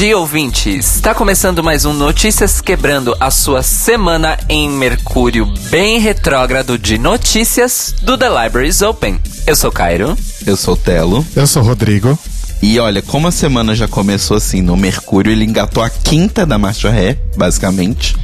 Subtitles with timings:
[0.00, 0.96] Bom dia, ouvintes!
[0.96, 7.94] Está começando mais um Notícias Quebrando a sua semana em Mercúrio bem retrógrado de notícias
[8.00, 9.20] do The Libraries Open.
[9.46, 10.16] Eu sou Cairo.
[10.46, 11.22] Eu sou Telo.
[11.36, 12.18] Eu sou Rodrigo.
[12.62, 16.56] E olha, como a semana já começou assim no Mercúrio, ele engatou a quinta da
[16.56, 18.16] marcha ré, basicamente.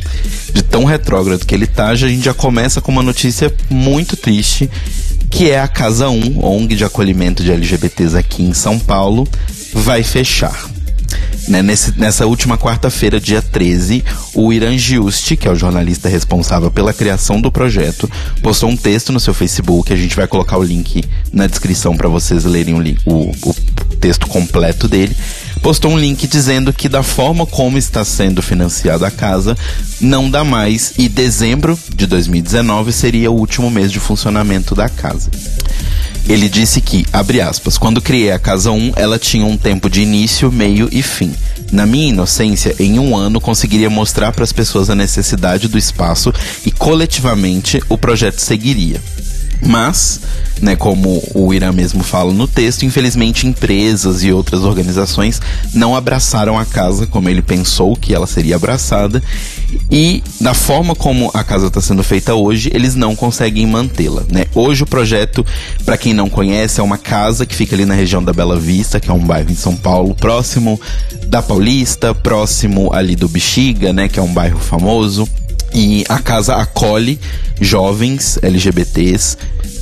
[0.55, 4.71] De tão retrógrado que ele tá, a gente já começa com uma notícia muito triste,
[5.31, 9.29] que é a Casa 1, ONG de acolhimento de LGBTs aqui em São Paulo,
[9.75, 10.75] vai fechar.
[11.49, 16.71] Né, nesse, nessa última quarta-feira, dia 13, o Iran Giusti, que é o jornalista responsável
[16.71, 18.11] pela criação do projeto,
[18.43, 19.93] postou um texto no seu Facebook.
[19.93, 22.81] A gente vai colocar o link na descrição para vocês lerem o,
[23.13, 23.55] o, o
[24.01, 25.17] texto completo dele
[25.67, 29.57] postou um link dizendo que da forma como está sendo financiada a casa,
[30.01, 35.29] não dá mais e dezembro de 2019 seria o último mês de funcionamento da casa.
[36.29, 40.03] Ele disse que, abre aspas, quando criei a Casa 1, ela tinha um tempo de
[40.03, 41.33] início, meio e fim.
[41.71, 46.33] Na minha inocência, em um ano conseguiria mostrar para as pessoas a necessidade do espaço
[46.65, 49.01] e coletivamente o projeto seguiria.
[49.65, 50.21] Mas,
[50.61, 55.41] né, como o Irã mesmo fala no texto, infelizmente empresas e outras organizações
[55.73, 59.23] não abraçaram a casa como ele pensou que ela seria abraçada
[59.91, 64.47] e da forma como a casa está sendo feita hoje, eles não conseguem mantê-la, né?
[64.55, 65.45] Hoje o projeto,
[65.85, 69.01] para quem não conhece, é uma casa que fica ali na região da Bela Vista,
[69.01, 70.81] que é um bairro em São Paulo, próximo
[71.27, 75.29] da Paulista, próximo ali do Bexiga, né, que é um bairro famoso.
[75.77, 77.21] E a casa acolhe
[77.61, 79.37] jovens LGBTs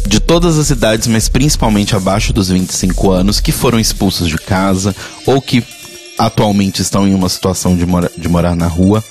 [0.09, 4.94] de todas as idades, mas principalmente abaixo dos 25 anos, que foram expulsos de casa
[5.25, 5.62] ou que
[6.19, 9.05] atualmente estão em uma situação de, mora de morar na rua.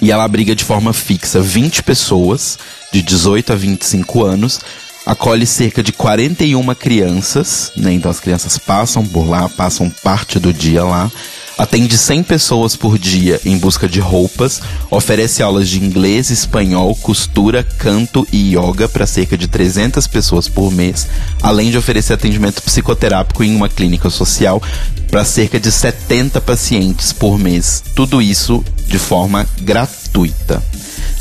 [0.00, 2.58] E ela abriga de forma fixa 20 pessoas
[2.90, 4.60] de 18 a 25 anos,
[5.04, 7.92] acolhe cerca de 41 crianças, né?
[7.92, 11.12] Então as crianças passam por lá, passam parte do dia lá
[11.56, 14.60] atende 100 pessoas por dia em busca de roupas,
[14.90, 20.72] oferece aulas de inglês, espanhol, costura, canto e yoga para cerca de 300 pessoas por
[20.72, 21.06] mês,
[21.42, 24.62] além de oferecer atendimento psicoterápico em uma clínica social
[25.10, 27.82] para cerca de 70 pacientes por mês.
[27.94, 30.62] Tudo isso de forma gratuita.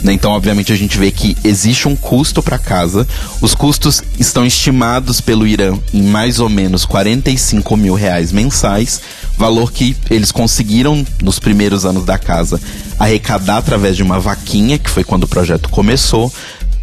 [0.04, 0.12] Né?
[0.14, 3.08] Então, obviamente, a gente vê que existe um custo para casa.
[3.40, 9.02] Os custos estão estimados pelo Irã em mais ou menos 45 mil reais mensais,
[9.38, 12.60] valor que eles conseguiram nos primeiros anos da casa
[13.00, 16.32] arrecadar através de uma vaquinha, que foi quando o projeto começou.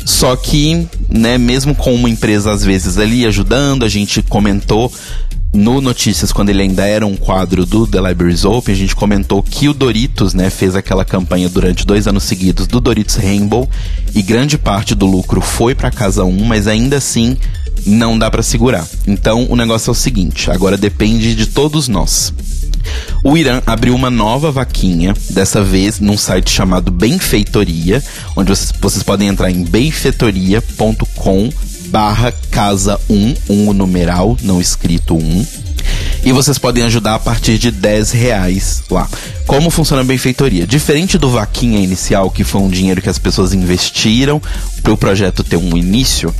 [0.04, 4.90] Só que, né, mesmo com uma empresa às vezes ali ajudando, a gente comentou
[5.52, 9.42] no Notícias, quando ele ainda era um quadro do The Libraries Open, a gente comentou
[9.42, 13.68] que o Doritos, né, fez aquela campanha durante dois anos seguidos do Doritos Rainbow
[14.14, 17.36] e grande parte do lucro foi para Casa 1, mas ainda assim
[17.84, 18.86] não dá para segurar.
[19.06, 22.32] Então o negócio é o seguinte, agora depende de todos nós.
[23.22, 28.02] O Irã abriu uma nova vaquinha, dessa vez num site chamado Benfeitoria,
[28.36, 31.50] onde vocês, vocês podem entrar em benfeitoria.com
[31.90, 35.46] barra casa 1, um numeral, não escrito 1.
[36.24, 39.08] E vocês podem ajudar a partir de 10 reais lá.
[39.46, 40.66] Como funciona a benfeitoria?
[40.66, 44.40] Diferente do vaquinha inicial, que foi um dinheiro que as pessoas investiram
[44.82, 46.34] para o projeto ter um início,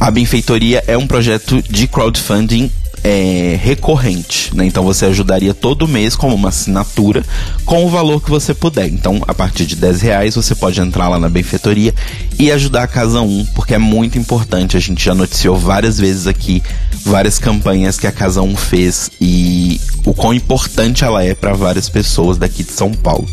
[0.00, 2.70] a benfeitoria é um projeto de crowdfunding
[3.02, 4.66] é, recorrente, né?
[4.66, 7.24] Então você ajudaria todo mês como uma assinatura
[7.64, 8.88] com o valor que você puder.
[8.88, 11.94] Então, a partir de 10 reais você pode entrar lá na benfeitoria
[12.38, 14.76] e ajudar a Casa 1, porque é muito importante.
[14.76, 16.62] A gente já noticiou várias vezes aqui
[17.04, 21.88] várias campanhas que a Casa 1 fez e o quão importante ela é para várias
[21.88, 23.26] pessoas daqui de São Paulo.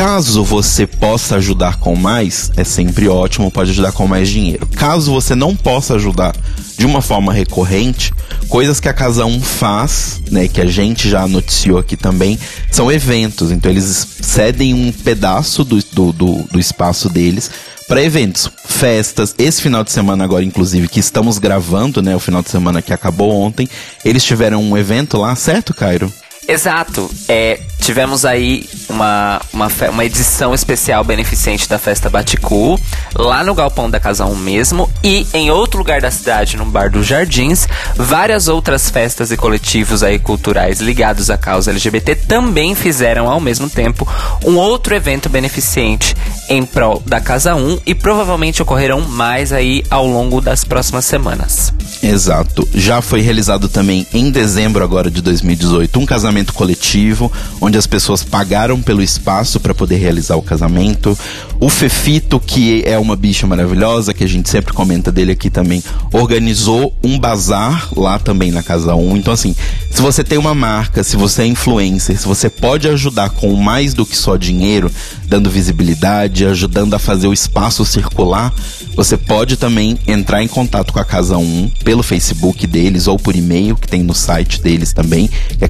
[0.00, 4.66] Caso você possa ajudar com mais, é sempre ótimo, pode ajudar com mais dinheiro.
[4.66, 6.34] Caso você não possa ajudar
[6.78, 8.10] de uma forma recorrente,
[8.48, 12.38] coisas que a Casa 1 faz, né, que a gente já noticiou aqui também,
[12.70, 13.50] são eventos.
[13.50, 17.50] Então eles cedem um pedaço do, do, do, do espaço deles
[17.86, 19.34] para eventos, festas.
[19.36, 22.94] Esse final de semana agora, inclusive, que estamos gravando, né, o final de semana que
[22.94, 23.68] acabou ontem,
[24.02, 26.10] eles tiveram um evento lá, certo, Cairo?
[26.48, 27.10] Exato.
[27.28, 32.78] É, tivemos aí uma, uma, uma, edição especial beneficente da festa Baticu,
[33.14, 36.90] lá no Galpão da Casa 1 mesmo, e em outro lugar da cidade, no Bar
[36.90, 37.66] dos Jardins,
[37.96, 43.68] várias outras festas e coletivos aí culturais ligados à causa LGBT também fizeram ao mesmo
[43.68, 44.06] tempo
[44.44, 46.16] um outro evento beneficente
[46.48, 51.72] em prol da Casa 1 e provavelmente ocorrerão mais aí ao longo das próximas semanas.
[52.02, 52.68] Exato.
[52.74, 58.22] Já foi realizado também em dezembro agora de 2018 um casamento coletivo, onde as pessoas
[58.22, 61.16] pagaram pelo espaço para poder realizar o casamento.
[61.60, 65.82] O Fefito, que é uma bicha maravilhosa, que a gente sempre comenta dele aqui também,
[66.12, 69.16] organizou um bazar lá também na Casa 1.
[69.16, 69.54] Então assim,
[69.90, 73.92] Se você tem uma marca, se você é influencer, se você pode ajudar com mais
[73.92, 74.90] do que só dinheiro,
[75.26, 78.54] dando visibilidade, ajudando a fazer o espaço circular,
[78.94, 83.34] você pode também entrar em contato com a Casa 1 pelo Facebook deles ou por
[83.34, 85.28] e-mail que tem no site deles também,
[85.58, 85.68] que é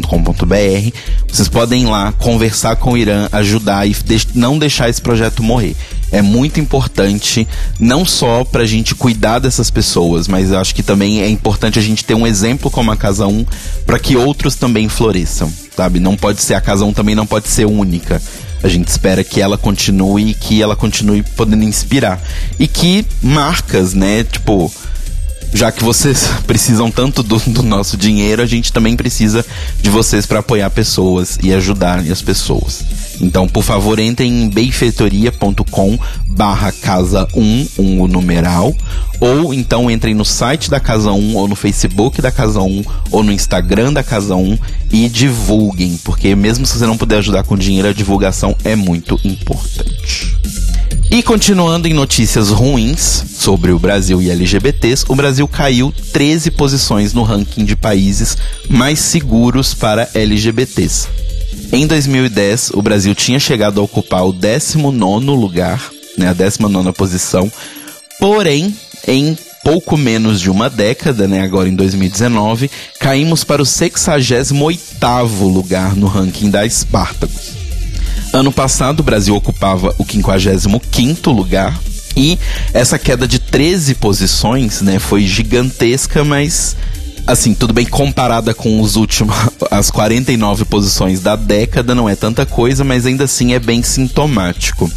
[0.00, 0.96] casa1.com.br.
[1.28, 3.94] Vocês podem ir lá conversar com o Irã, ajudar e
[4.34, 5.76] não deixar esse projeto morrer
[6.12, 7.48] é muito importante,
[7.80, 12.04] não só pra gente cuidar dessas pessoas, mas acho que também é importante a gente
[12.04, 13.46] ter um exemplo como a Casa 1
[13.86, 15.98] para que outros também floresçam, sabe?
[15.98, 18.20] Não pode ser a Casa 1 também não pode ser única.
[18.62, 22.20] A gente espera que ela continue e que ela continue podendo inspirar.
[22.60, 24.70] E que marcas, né, tipo,
[25.52, 29.44] já que vocês precisam tanto do, do, nosso dinheiro, a gente também precisa
[29.80, 32.84] de vocês para apoiar pessoas e ajudar as pessoas.
[33.20, 38.74] Então, por favor, entrem em benfeitoria.com barra casa 1, um numeral,
[39.20, 43.22] ou então entrem no site da Casa 1, ou no Facebook da Casa 1, ou
[43.22, 44.58] no Instagram da Casa 1
[44.90, 49.20] e divulguem, porque mesmo se você não puder ajudar com dinheiro, a divulgação é muito
[49.22, 50.36] importante.
[51.12, 57.12] E continuando em notícias ruins sobre o Brasil e LGBTs, o Brasil caiu 13 posições
[57.12, 58.34] no ranking de países
[58.66, 61.08] mais seguros para LGBTs.
[61.70, 67.52] Em 2010, o Brasil tinha chegado a ocupar o 19 lugar, né, a 19 posição,
[68.18, 68.74] porém,
[69.06, 75.94] em pouco menos de uma década, né, agora em 2019, caímos para o 68º lugar
[75.94, 77.61] no ranking da Spartacus.
[78.32, 81.78] Ano passado, o Brasil ocupava o 55º lugar.
[82.16, 82.38] E
[82.72, 86.76] essa queda de 13 posições, né, foi gigantesca, mas
[87.26, 89.34] assim, tudo bem comparada com os últimos
[89.70, 94.90] as 49 posições da década, não é tanta coisa, mas ainda assim é bem sintomático.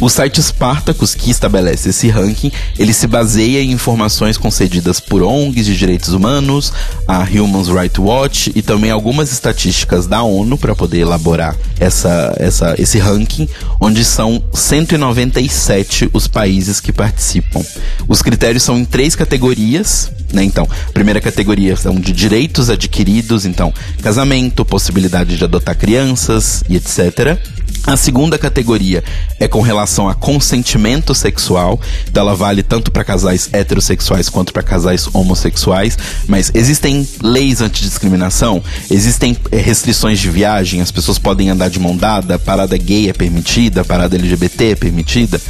[0.00, 5.66] O site Spartacus, que estabelece esse ranking, ele se baseia em informações concedidas por ONGs
[5.66, 6.72] de direitos humanos,
[7.06, 12.74] a Human Rights Watch e também algumas estatísticas da ONU para poder elaborar essa, essa,
[12.78, 13.48] esse ranking,
[13.80, 17.62] onde são 197 os países que participam.
[18.08, 20.44] Os critérios são em três categorias, né?
[20.44, 23.72] Então, primeira categoria são de direitos adquiridos, então,
[24.02, 27.38] casamento, possibilidade de adotar crianças e etc.
[27.86, 29.02] A segunda categoria
[29.38, 34.62] é com relação a consentimento sexual, então ela vale tanto para casais heterossexuais quanto para
[34.62, 35.96] casais homossexuais,
[36.28, 41.96] mas existem leis antidiscriminação, existem eh, restrições de viagem, as pessoas podem andar de mão
[41.96, 45.40] dada, parada gay é permitida, parada LGBT é permitida.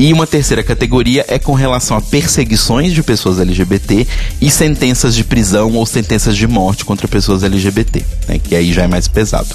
[0.00, 4.06] E uma terceira categoria é com relação a perseguições de pessoas LGBT
[4.40, 8.84] e sentenças de prisão ou sentenças de morte contra pessoas LGBT, né, que aí já
[8.84, 9.54] é mais pesado.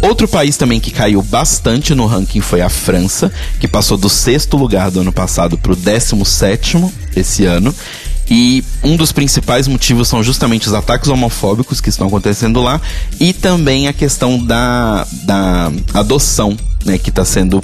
[0.00, 4.56] Outro país também que caiu bastante no ranking foi a França, que passou do sexto
[4.56, 7.74] lugar do ano passado para o décimo sétimo esse ano.
[8.30, 12.80] E um dos principais motivos são justamente os ataques homofóbicos que estão acontecendo lá
[13.18, 17.62] e também a questão da, da adoção, né, que está sendo,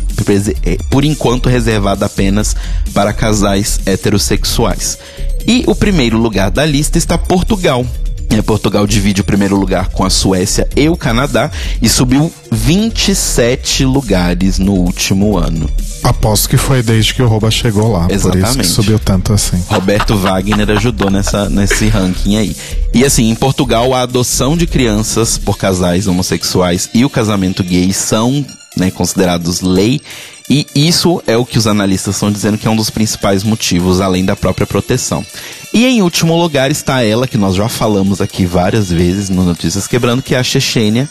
[0.65, 2.57] é, por enquanto, reservada apenas
[2.93, 4.99] para casais heterossexuais.
[5.47, 7.87] E o primeiro lugar da lista está Portugal,
[8.31, 13.85] é, Portugal divide o primeiro lugar com a Suécia e o Canadá e subiu 27
[13.85, 15.71] lugares no último ano.
[16.03, 18.55] Aposto que foi desde que o Roba chegou lá, Exatamente.
[18.55, 19.63] por isso subiu tanto assim.
[19.69, 22.57] Roberto Wagner ajudou nessa, nesse ranking aí.
[22.93, 27.93] E assim, em Portugal, a adoção de crianças por casais homossexuais e o casamento gay
[27.93, 28.45] são
[28.77, 30.01] né, considerados lei
[30.49, 34.01] e isso é o que os analistas estão dizendo que é um dos principais motivos,
[34.01, 35.27] além da própria proteção.
[35.75, 39.89] E em último lugar está ela, que nós já falamos aqui várias vezes no Notícias
[39.89, 41.09] Quebrando, que é a Chechênia,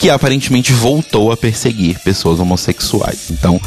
[0.00, 3.30] que aparentemente voltou a perseguir pessoas homossexuais.
[3.30, 3.60] Então,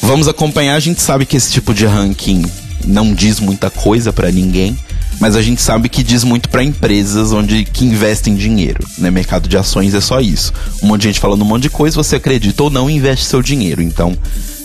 [0.00, 0.74] vamos acompanhar.
[0.74, 2.42] A gente sabe que esse tipo de ranking
[2.86, 4.76] não diz muita coisa para ninguém,
[5.20, 9.10] mas a gente sabe que diz muito para empresas onde que investem dinheiro, né?
[9.10, 10.52] Mercado de ações é só isso.
[10.82, 13.42] Um monte de gente falando um monte de coisa, você acredita ou não, investe seu
[13.42, 13.82] dinheiro.
[13.82, 14.16] Então,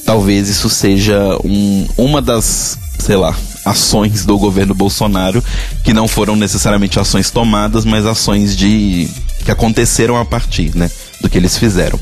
[0.05, 3.35] talvez isso seja um, uma das, sei lá,
[3.65, 5.43] ações do governo Bolsonaro
[5.83, 9.09] que não foram necessariamente ações tomadas, mas ações de
[9.43, 10.89] que aconteceram a partir, né,
[11.21, 11.99] do que eles fizeram.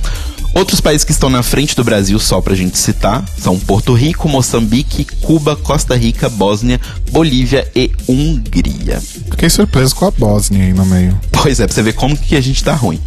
[0.56, 4.30] Outros países que estão na frente do Brasil, só pra gente citar, são Porto Rico,
[4.30, 6.80] Moçambique, Cuba, Costa Rica, Bósnia,
[7.12, 9.02] Bolívia e Hungria.
[9.02, 11.20] Fiquei surpreso com a Bósnia aí no meio.
[11.30, 13.02] Pois é, pra você ver como que a gente tá ruim.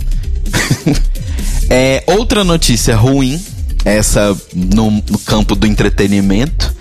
[1.70, 3.40] é, outra notícia ruim
[3.82, 6.76] essa no, no campo do entretenimento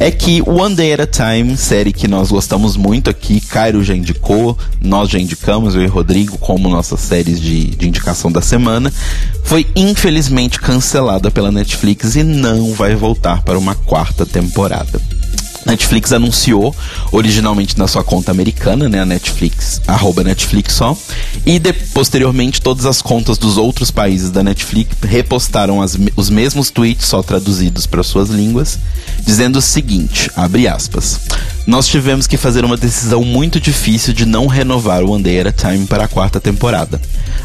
[0.00, 3.94] é que One Day at a Time, série que nós gostamos muito aqui, Cairo já
[3.94, 8.90] indicou, nós já indicamos, eu e Rodrigo, como nossas séries de, de indicação da semana,
[9.44, 14.98] foi infelizmente cancelada pela Netflix e não vai voltar para uma quarta temporada.
[15.66, 16.74] Netflix anunciou
[17.12, 20.96] originalmente na sua conta americana, né, a Netflix, arroba Netflix só,
[21.44, 26.70] e de, posteriormente todas as contas dos outros países da Netflix repostaram as, os mesmos
[26.70, 28.78] tweets, só traduzidos para suas línguas,
[29.24, 31.20] dizendo o seguinte, abre aspas,
[31.66, 35.46] nós tivemos que fazer uma decisão muito difícil de não renovar o One Day at
[35.48, 37.00] a Time para a quarta temporada.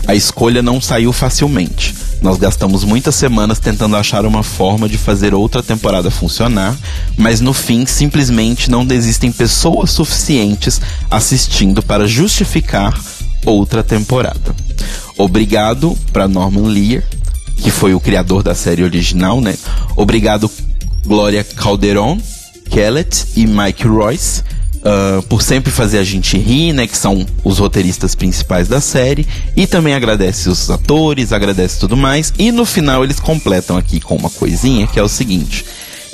[0.07, 1.93] A escolha não saiu facilmente.
[2.22, 6.75] Nós gastamos muitas semanas tentando achar uma forma de fazer outra temporada funcionar,
[7.17, 12.93] mas no fim simplesmente não existem pessoas suficientes assistindo para justificar
[13.43, 14.55] outra temporada.
[15.17, 17.03] Obrigado para Norman Lear,
[17.57, 19.55] que foi o criador da série original, né?
[19.95, 20.51] Obrigado
[21.03, 22.19] Glória Calderon,
[22.69, 24.43] Kellett e Mike Royce
[24.85, 26.85] uh, por sempre fazer a gente rir, né?
[26.85, 29.27] Que são os roteiristas principais da série.
[29.55, 32.31] E também agradece os atores, agradece tudo mais.
[32.38, 35.65] E no final eles completam aqui com uma coisinha que é o seguinte.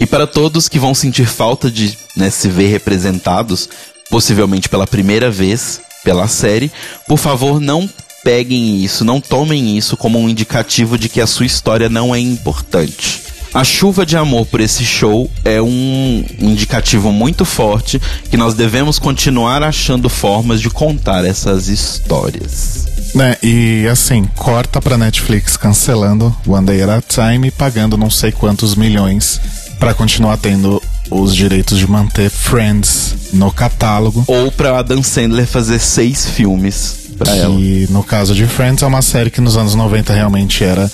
[0.01, 3.69] E para todos que vão sentir falta de né, se ver representados,
[4.09, 6.71] possivelmente pela primeira vez pela série,
[7.07, 7.87] por favor não
[8.23, 12.19] peguem isso, não tomem isso como um indicativo de que a sua história não é
[12.19, 13.21] importante.
[13.53, 18.97] A chuva de amor por esse show é um indicativo muito forte que nós devemos
[18.97, 22.87] continuar achando formas de contar essas histórias.
[23.13, 28.09] Né, e assim, corta pra Netflix cancelando One Day at a Time e pagando não
[28.09, 29.39] sei quantos milhões
[29.81, 34.23] para continuar tendo os direitos de manter Friends no catálogo.
[34.27, 37.57] Ou pra Adam Sandler fazer seis filmes pra que, ela.
[37.89, 40.89] no caso de Friends, é uma série que nos anos 90 realmente era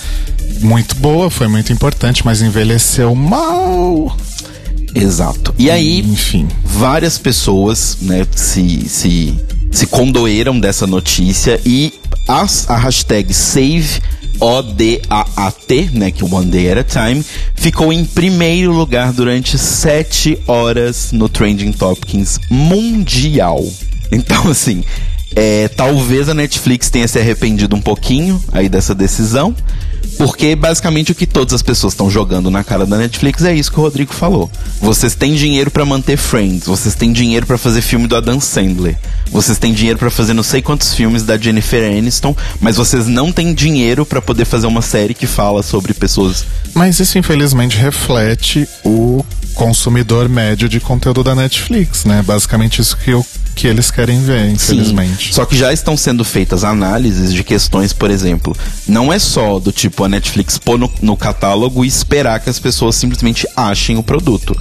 [0.62, 4.16] muito boa, foi muito importante, mas envelheceu mal.
[4.96, 5.54] Exato.
[5.58, 6.48] E aí, Enfim.
[6.64, 9.38] várias pessoas, né, se, se,
[9.70, 11.94] se condoeram dessa notícia e
[12.26, 14.02] as, a hashtag Save
[14.40, 17.24] ODAAT, né, que é One Day at a Time,
[17.56, 23.66] ficou em primeiro lugar durante sete horas no Trending Topics mundial.
[24.12, 24.84] Então, assim,
[25.36, 29.56] é, talvez a Netflix tenha se arrependido um pouquinho aí dessa decisão,
[30.18, 33.72] porque basicamente o que todas as pessoas estão jogando na cara da Netflix é isso
[33.72, 34.50] que o Rodrigo falou.
[34.82, 38.98] Vocês têm dinheiro para manter Friends, vocês têm dinheiro para fazer filme do Adam Sandler,
[39.32, 43.32] vocês têm dinheiro para fazer não sei quantos filmes da Jennifer Aniston, mas vocês não
[43.32, 46.46] têm dinheiro para poder fazer uma série que fala sobre pessoas.
[46.74, 49.24] Mas isso infelizmente reflete o
[49.58, 52.24] consumidor médio de conteúdo da Netflix, né?
[52.26, 55.28] Basicamente isso que, eu, que eles querem ver, infelizmente.
[55.28, 55.34] Sim.
[55.34, 58.56] Só que já estão sendo feitas análises de questões, por exemplo,
[58.88, 62.60] não é só do tipo a Netflix pôr no, no catálogo e esperar que as
[62.60, 64.56] pessoas simplesmente achem o produto.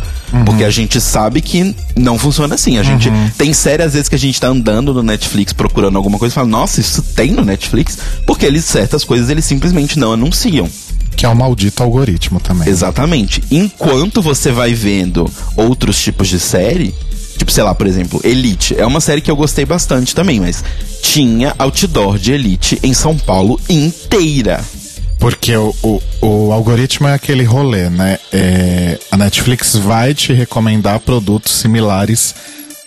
[0.44, 2.78] Porque a gente sabe que não funciona assim.
[2.78, 6.18] A gente tem série, às vezes, que a gente tá andando no Netflix procurando alguma
[6.18, 7.98] coisa e fala, nossa, isso tem no Netflix?
[8.26, 10.68] Porque eles, certas coisas, eles simplesmente não anunciam.
[11.16, 12.68] Que é o maldito algoritmo também.
[12.68, 13.42] Exatamente.
[13.50, 16.94] Enquanto você vai vendo outros tipos de série,
[17.38, 18.74] tipo, sei lá, por exemplo, Elite.
[18.78, 20.62] É uma série que eu gostei bastante também, mas
[21.02, 24.62] tinha outdoor de Elite em São Paulo inteira.
[25.18, 28.18] Porque o, o, o algoritmo é aquele rolê, né?
[28.32, 32.34] É, a Netflix vai te recomendar produtos similares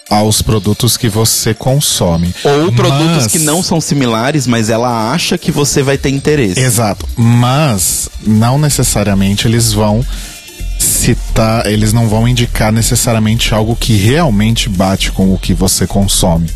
[0.10, 2.34] aos produtos que você consome.
[2.44, 6.60] Ou produtos Mas- que não são similares, mas ela acha que você vai ter interesse.
[6.60, 7.08] Exato.
[7.16, 10.04] Mas não necessariamente eles vão
[10.80, 16.50] citar, eles não vão indicar necessariamente algo que realmente bate com o que você consome.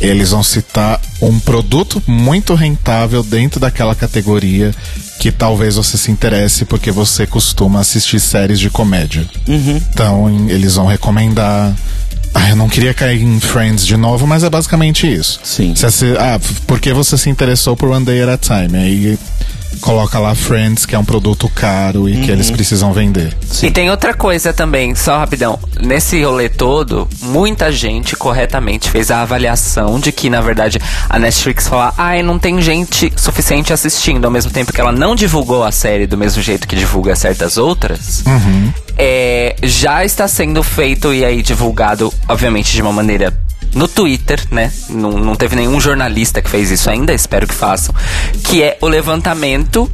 [0.00, 4.74] Eles vão citar um produto muito rentável dentro daquela categoria
[5.20, 9.24] que talvez você se interesse porque você costuma assistir séries de comédia.
[9.46, 11.72] Então em- eles vão recomendar.
[12.34, 15.38] Ah, eu não queria cair em Friends de novo, mas é basicamente isso.
[15.44, 15.74] Sim.
[15.76, 18.76] Se você- ah, f- por que você se interessou por One Day at a Time?
[18.78, 19.18] Aí
[19.80, 23.36] coloca lá Friends, que é um produto caro e que eles precisam vender.
[23.62, 25.58] E tem outra coisa também, só rapidão.
[25.80, 31.68] Nesse rolê todo, muita gente corretamente fez a avaliação de que, na verdade, a Netflix
[31.68, 35.72] fala, ai, não tem gente suficiente assistindo, ao mesmo tempo que ela não divulgou a
[35.72, 38.22] série do mesmo jeito que divulga certas outras.
[38.96, 43.32] É, já está sendo feito e aí divulgado, obviamente, de uma maneira
[43.74, 44.72] no Twitter, né?
[44.88, 47.94] Não, não teve nenhum jornalista que fez isso ainda, espero que façam.
[48.44, 49.90] Que é o levantamento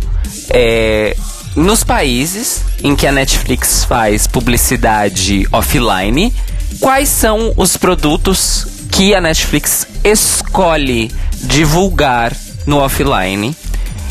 [0.50, 1.16] é,
[1.54, 6.32] nos países em que a Netflix faz publicidade offline.
[6.80, 11.11] Quais são os produtos que a Netflix escolhe
[11.42, 13.56] divulgar no offline?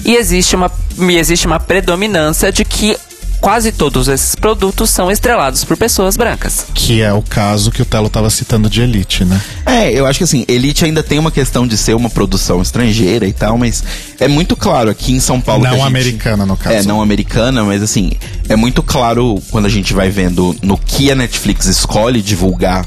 [0.04, 0.72] E existe uma,
[1.10, 2.98] existe uma predominância de que
[3.40, 6.66] quase todos esses produtos são estrelados por pessoas brancas.
[6.74, 9.40] Que é o caso que o Telo tava citando de Elite, né?
[9.66, 13.28] É, eu acho que assim, Elite ainda tem uma questão de ser uma produção estrangeira
[13.28, 13.84] e tal, mas
[14.20, 15.64] é muito claro aqui em São Paulo.
[15.64, 16.76] Não que a gente- americana, no caso.
[16.76, 18.12] É, não americana, mas assim,
[18.50, 22.86] é muito claro quando a gente vai vendo no que a Netflix escolhe divulgar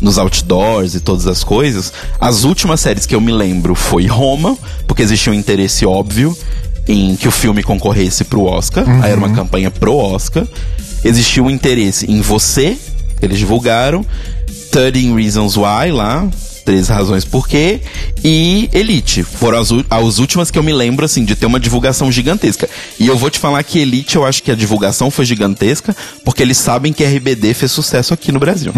[0.00, 1.92] nos outdoors e todas as coisas.
[2.20, 6.36] As últimas séries que eu me lembro foi Roma, porque existia um interesse óbvio
[6.88, 8.84] em que o filme concorresse pro Oscar.
[9.02, 10.46] Aí era uma campanha pro Oscar.
[11.04, 12.76] Existia um interesse em você,
[13.20, 14.04] eles divulgaram.
[14.70, 16.28] 13 Reasons Why lá,
[16.64, 17.80] Três razões por quê.
[18.22, 19.22] E Elite.
[19.22, 22.68] Foram as, as últimas que eu me lembro, assim, de ter uma divulgação gigantesca.
[22.98, 26.42] E eu vou te falar que Elite, eu acho que a divulgação foi gigantesca, porque
[26.42, 28.72] eles sabem que RBD fez sucesso aqui no Brasil.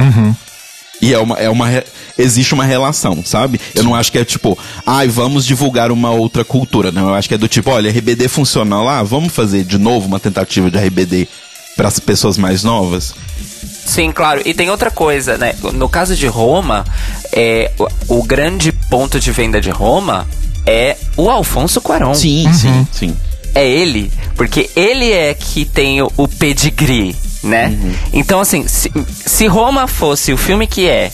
[1.02, 1.66] E é uma, é uma.
[1.68, 1.84] re-
[2.16, 3.60] Existe uma relação, sabe?
[3.74, 6.92] Eu não acho que é tipo, ai, vamos divulgar uma outra cultura.
[6.92, 10.06] Não, eu acho que é do tipo, olha, RBD funciona lá, vamos fazer de novo
[10.06, 11.26] uma tentativa de RBD
[11.76, 13.12] para as pessoas mais novas.
[13.84, 14.40] Sim, claro.
[14.44, 15.54] E tem outra coisa, né?
[15.74, 16.84] No caso de Roma,
[17.32, 17.72] é,
[18.08, 20.26] o, o grande ponto de venda de Roma
[20.64, 22.14] é o Alfonso Cuarón.
[22.14, 23.16] Sim, sim, sim.
[23.56, 27.78] É ele, porque ele é que tem o, o pedigree, né?
[28.12, 28.90] Então, assim, se,
[29.24, 31.12] se Roma fosse o filme que é,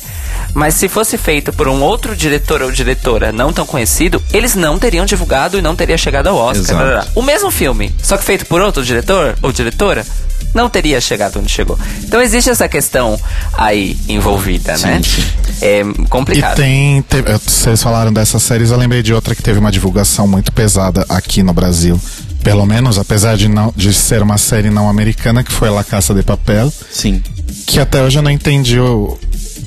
[0.55, 4.79] mas se fosse feito por um outro diretor ou diretora não tão conhecido, eles não
[4.79, 6.77] teriam divulgado e não teria chegado ao Oscar.
[6.77, 7.07] Blá, blá.
[7.15, 10.05] O mesmo filme, só que feito por outro diretor ou diretora,
[10.53, 11.79] não teria chegado onde chegou.
[12.03, 13.17] Então existe essa questão
[13.53, 15.01] aí envolvida, Sim, né?
[15.05, 15.23] sim.
[15.63, 16.57] É E complicado.
[16.57, 17.03] tem.
[17.03, 20.51] te- eu- vocês falaram dessas séries, eu lembrei de outra que teve uma divulgação muito
[20.51, 22.01] pesada aqui no Brasil.
[22.43, 26.15] Pelo menos, apesar de, não, de ser uma série não americana, que foi La Caça
[26.15, 27.23] de Papel, Sim.
[27.67, 29.19] que até hoje eu não entendi o-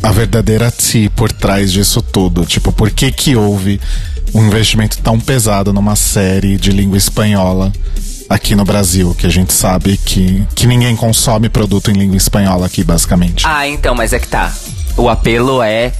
[0.01, 2.46] a verdadeira ti por trás disso tudo.
[2.46, 3.80] Tipo, por que que houve
[4.34, 7.72] um investimento tão pesado numa série de língua espanhola
[8.27, 12.65] aqui no Brasil, que a gente sabe que, que ninguém consome produto em língua espanhola
[12.65, 13.45] aqui, basicamente.
[13.45, 14.52] Ah, então, mas é que tá.
[14.98, 15.93] O apelo é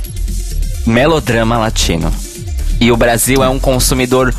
[0.86, 2.12] melodrama latino.
[2.80, 4.34] E o Brasil é um consumidor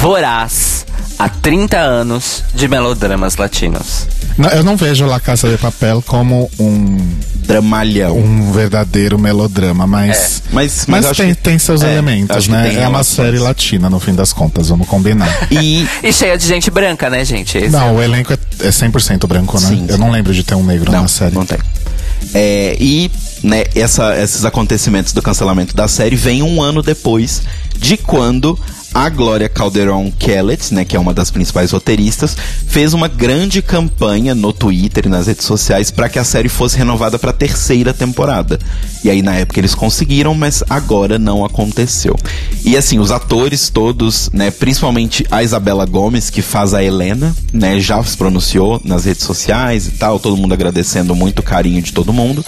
[0.00, 0.79] voraz
[1.20, 4.06] há 30 anos de melodramas latinos.
[4.38, 6.96] Não, eu não vejo La Caça de Papel como um,
[7.34, 8.16] Dramalhão.
[8.16, 10.42] um verdadeiro melodrama, mas.
[10.52, 12.70] Mas, Mas, acho tem, que- tem seus é, elementos, né?
[12.70, 15.28] tem É uma série latina, no fim das contas, vamos combinar.
[15.50, 17.58] E E cheia de gente branca, né, gente?
[17.58, 19.66] Esse não, o elenco é, é 100% branco, né?
[19.68, 21.34] Sim, Eu não lembro de ter um negro Não, na série.
[21.34, 21.58] não tem.
[22.34, 23.10] É, e
[23.42, 27.42] né, essa- esses acontecimentos do cancelamento da série vem um ano depois
[27.76, 28.58] de quando
[28.92, 34.34] a Glória Calderon Kellett, né, que é uma das principais roteiristas, fez uma grande campanha
[34.34, 37.94] no Twitter e nas redes sociais para que a série fosse renovada para a terceira
[37.94, 38.58] temporada.
[39.04, 42.16] E aí na época eles conseguiram, mas agora não aconteceu.
[42.64, 47.78] E assim, os atores todos, né, principalmente a Isabela Gomes, que faz a Helena, né,
[47.78, 51.92] já se pronunciou nas redes sociais e tal, todo mundo agradecendo muito o carinho de
[51.92, 52.44] todo mundo.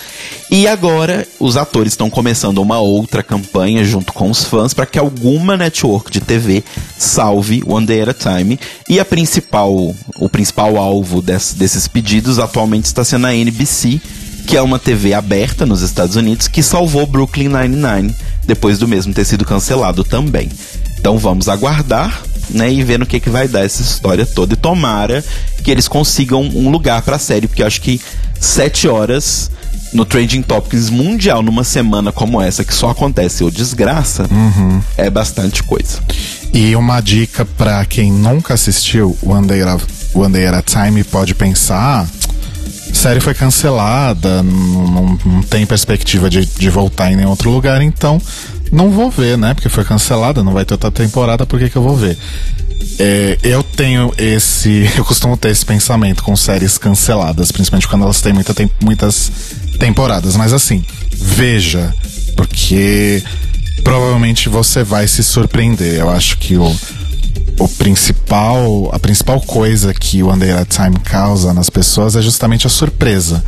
[0.50, 4.98] E agora os atores estão começando uma outra campanha junto com os fãs para que
[4.98, 6.64] alguma network de TV
[6.98, 8.58] salve One Day at a Time.
[8.88, 14.00] E a principal, o principal alvo des- desses pedidos atualmente está sendo a NBC,
[14.46, 18.14] que é uma TV aberta nos Estados Unidos que salvou Brooklyn Nine-Nine
[18.44, 20.48] depois do mesmo ter sido cancelado também.
[20.98, 24.56] Então vamos aguardar, né, e ver no que que vai dar essa história toda e
[24.56, 25.24] tomara
[25.62, 28.00] que eles consigam um lugar pra série, porque eu acho que
[28.40, 29.50] sete horas
[29.92, 34.26] no Trending Topics mundial numa semana como essa que só acontece o desgraça
[34.96, 35.98] é bastante coisa.
[36.52, 39.80] E uma dica pra quem nunca assistiu One Day, at,
[40.14, 42.06] One Day at a Time pode pensar:
[42.90, 47.50] a série foi cancelada, não, não- não tem perspectiva de, de voltar em nenhum outro
[47.50, 48.20] lugar, então
[48.72, 49.52] não vou ver, né?
[49.54, 52.16] Porque foi cancelada, não vai ter outra temporada, por que, que eu vou ver?
[52.98, 54.90] É, eu tenho esse.
[54.96, 59.30] Eu costumo ter esse pensamento com séries canceladas, principalmente quando elas têm muita tem- muitas
[59.78, 60.36] temporadas.
[60.36, 61.94] Mas assim, veja,
[62.36, 63.22] porque
[63.84, 65.94] provavelmente você vai se surpreender.
[65.94, 66.76] Eu acho que o,
[67.58, 72.66] o principal, a principal coisa que o at a Time causa nas pessoas é justamente
[72.66, 73.44] a surpresa.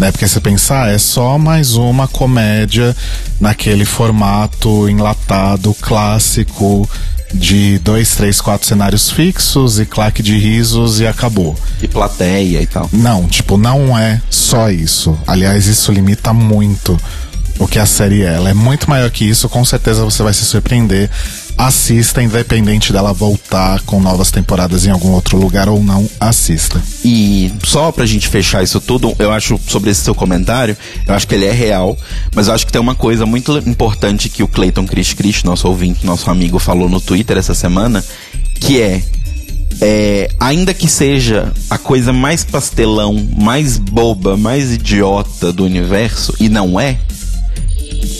[0.00, 0.10] Né?
[0.10, 2.96] Porque você pensar, é só mais uma comédia
[3.38, 6.88] naquele formato enlatado clássico
[7.34, 11.54] de dois, três, quatro cenários fixos e claque de risos e acabou.
[11.82, 12.88] E plateia e tal.
[12.90, 15.18] Não, tipo, não é só isso.
[15.26, 16.98] Aliás, isso limita muito
[17.58, 18.36] o que a série é.
[18.36, 21.10] Ela é muito maior que isso, com certeza você vai se surpreender.
[21.60, 26.82] Assista, independente dela voltar com novas temporadas em algum outro lugar ou não, assista.
[27.04, 30.74] E só pra gente fechar isso tudo, eu acho sobre esse seu comentário,
[31.06, 31.98] eu acho que ele é real,
[32.34, 35.68] mas eu acho que tem uma coisa muito importante que o Clayton Chris Chris, nosso
[35.68, 38.02] ouvinte, nosso amigo, falou no Twitter essa semana,
[38.58, 39.02] que é,
[39.82, 46.48] é, ainda que seja a coisa mais pastelão, mais boba, mais idiota do universo, e
[46.48, 46.96] não é,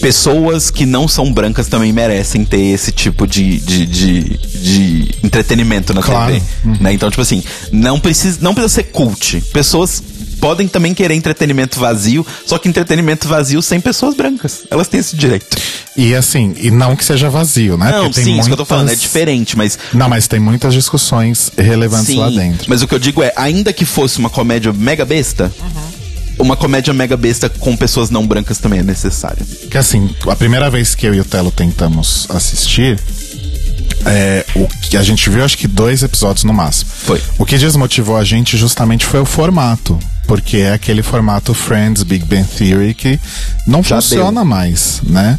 [0.01, 5.93] pessoas que não são brancas também merecem ter esse tipo de, de, de, de entretenimento
[5.95, 6.33] na Claro.
[6.33, 6.45] TV.
[6.81, 6.93] Né?
[6.93, 9.41] Então, tipo assim, não precisa, não precisa ser cult.
[9.53, 10.03] Pessoas
[10.41, 14.63] podem também querer entretenimento vazio, só que entretenimento vazio sem pessoas brancas.
[14.71, 15.57] Elas têm esse direito.
[15.97, 17.91] E assim, e não que seja vazio, né?
[17.91, 20.41] não, sim, tem isso que eu tô falando, é muitas- diferente, mas Não, mas tem
[20.41, 22.65] muitas discussões relevantes Sim, lá dentro.
[22.69, 25.53] mas o que eu digo é, ainda que fosse uma comédia mega besta,
[26.41, 29.45] uma comédia mega besta com pessoas não brancas também é necessária.
[29.71, 32.99] Que assim, a primeira vez que eu e o Telo tentamos assistir,
[34.05, 36.91] é, o que a gente viu acho que dois episódios no máximo.
[36.95, 37.21] Foi.
[37.39, 39.99] O que desmotivou a gente justamente foi o formato.
[40.27, 43.19] Porque é aquele formato Friends, Big Bang Theory que
[43.67, 45.39] não Já funciona mais, né?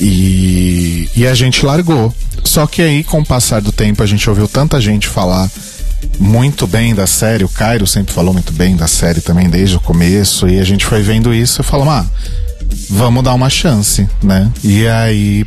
[0.00, 2.14] E, e a gente largou.
[2.42, 5.50] Só que aí, com o passar do tempo, a gente ouviu tanta gente falar
[6.18, 7.44] muito bem da série.
[7.44, 10.48] O Cairo sempre falou muito bem da série também desde o começo.
[10.48, 12.06] E a gente foi vendo isso e falou, ah,
[12.90, 14.50] vamos dar uma chance, né?
[14.62, 15.44] E aí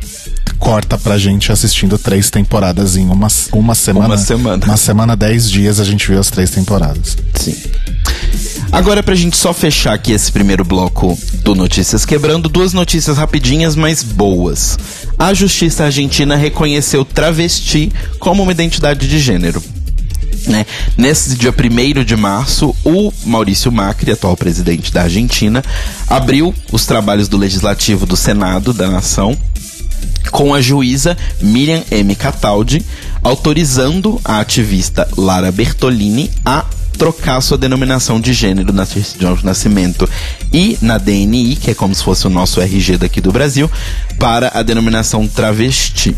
[0.58, 4.06] corta pra gente assistindo três temporadas em uma, uma semana.
[4.06, 4.64] Uma semana.
[4.64, 7.16] Uma semana, dez dias, a gente viu as três temporadas.
[7.34, 7.56] Sim.
[8.70, 13.74] Agora, pra gente só fechar aqui esse primeiro bloco do Notícias Quebrando, duas notícias rapidinhas,
[13.74, 14.78] mas boas.
[15.18, 19.62] A Justiça Argentina reconheceu travesti como uma identidade de gênero.
[20.46, 20.66] Né?
[20.96, 25.62] Nesse dia 1 de março, o Maurício Macri, atual presidente da Argentina,
[26.08, 29.36] abriu os trabalhos do Legislativo do Senado da Nação
[30.30, 32.14] com a juíza Miriam M.
[32.14, 32.84] Cataldi
[33.22, 36.64] autorizando a ativista Lara Bertolini a
[36.98, 40.08] trocar sua denominação de gênero na certidão de nascimento
[40.52, 43.70] e na DNI, que é como se fosse o nosso RG daqui do Brasil,
[44.18, 46.14] para a denominação travesti.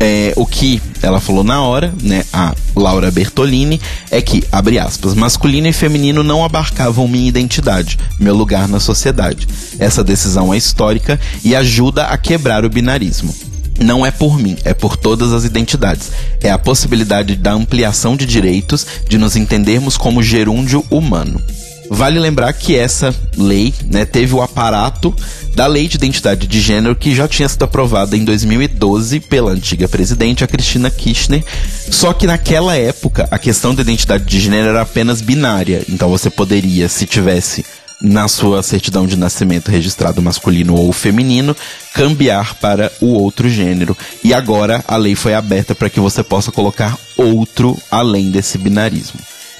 [0.00, 3.80] É, o que ela falou na hora, né, a Laura Bertolini,
[4.10, 9.48] é que, abre aspas, masculino e feminino não abarcavam minha identidade, meu lugar na sociedade.
[9.78, 13.34] Essa decisão é histórica e ajuda a quebrar o binarismo.
[13.80, 16.10] Não é por mim, é por todas as identidades.
[16.42, 21.40] É a possibilidade da ampliação de direitos, de nos entendermos como gerúndio humano.
[21.90, 25.14] Vale lembrar que essa lei né, teve o aparato
[25.54, 29.88] da Lei de Identidade de Gênero que já tinha sido aprovada em 2012 pela antiga
[29.88, 31.42] presidente, a Cristina Kirchner.
[31.90, 35.82] Só que naquela época a questão da identidade de gênero era apenas binária.
[35.88, 37.64] Então você poderia, se tivesse
[38.00, 41.56] na sua certidão de nascimento registrado masculino ou feminino,
[41.92, 43.96] cambiar para o outro gênero.
[44.22, 49.18] E agora a lei foi aberta para que você possa colocar outro além desse binarismo.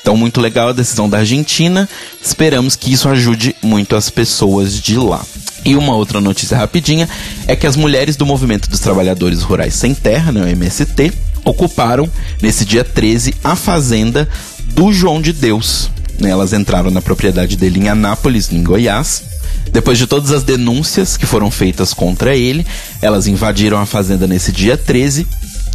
[0.09, 1.87] Então, muito legal a decisão da Argentina.
[2.25, 5.23] Esperamos que isso ajude muito as pessoas de lá.
[5.67, 7.07] E uma outra notícia rapidinha
[7.47, 11.13] é que as mulheres do Movimento dos Trabalhadores Rurais Sem Terra, né, o MST,
[11.45, 12.09] ocuparam
[12.41, 14.27] nesse dia 13 a fazenda
[14.73, 15.91] do João de Deus.
[16.19, 19.25] Né, elas entraram na propriedade dele em Anápolis, em Goiás.
[19.71, 22.67] Depois de todas as denúncias que foram feitas contra ele,
[23.03, 25.27] elas invadiram a fazenda nesse dia 13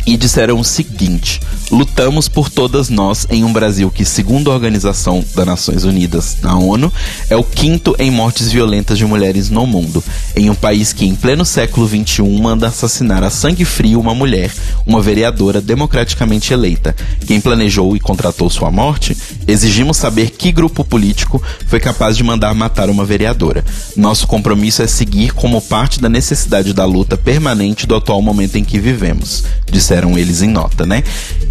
[0.05, 1.39] e disseram o seguinte:
[1.71, 6.55] lutamos por todas nós em um Brasil que, segundo a Organização das Nações Unidas, a
[6.55, 6.91] ONU,
[7.29, 10.03] é o quinto em mortes violentas de mulheres no mundo,
[10.35, 14.51] em um país que, em pleno século XXI, manda assassinar a sangue frio uma mulher,
[14.85, 16.95] uma vereadora democraticamente eleita.
[17.25, 19.17] Quem planejou e contratou sua morte?
[19.47, 23.63] Exigimos saber que grupo político foi capaz de mandar matar uma vereadora.
[23.95, 28.63] Nosso compromisso é seguir como parte da necessidade da luta permanente do atual momento em
[28.63, 31.03] que vivemos, disseram eles em nota, né?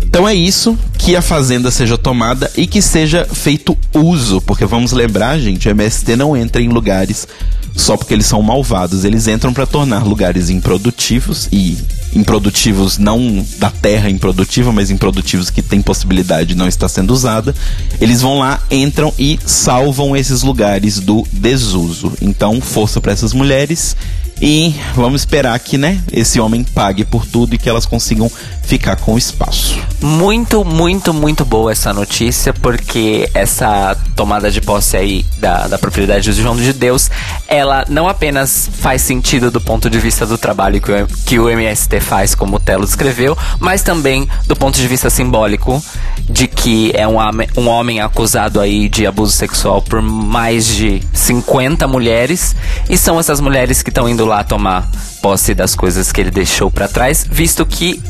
[0.04, 4.92] Então é isso, que a fazenda seja tomada e que seja feito uso, porque vamos
[4.92, 7.26] lembrar, gente, o MST não entra em lugares
[7.74, 11.78] só porque eles são malvados, eles entram para tornar lugares improdutivos e
[12.14, 17.54] improdutivos não da terra improdutiva, mas improdutivos que tem possibilidade de não estar sendo usada.
[18.00, 22.12] Eles vão lá, entram e salvam esses lugares do desuso.
[22.20, 23.96] Então, força para essas mulheres
[24.42, 28.28] e vamos esperar que, né, esse homem pague por tudo e que elas consigam
[28.64, 29.78] ficar com o espaço.
[30.00, 36.28] Muito, muito, muito boa essa notícia, porque essa tomada de posse aí da, da propriedade
[36.28, 37.08] do João de Deus,
[37.46, 41.48] ela não apenas faz sentido do ponto de vista do trabalho que o, que o
[41.48, 45.80] MST faz, como o Telo descreveu, mas também do ponto de vista simbólico
[46.28, 47.18] de que é um,
[47.56, 52.56] um homem acusado aí de abuso sexual por mais de 50 mulheres,
[52.88, 54.90] e são essas mulheres que estão indo lá tomar
[55.20, 58.00] posse das coisas que ele deixou pra trás, visto que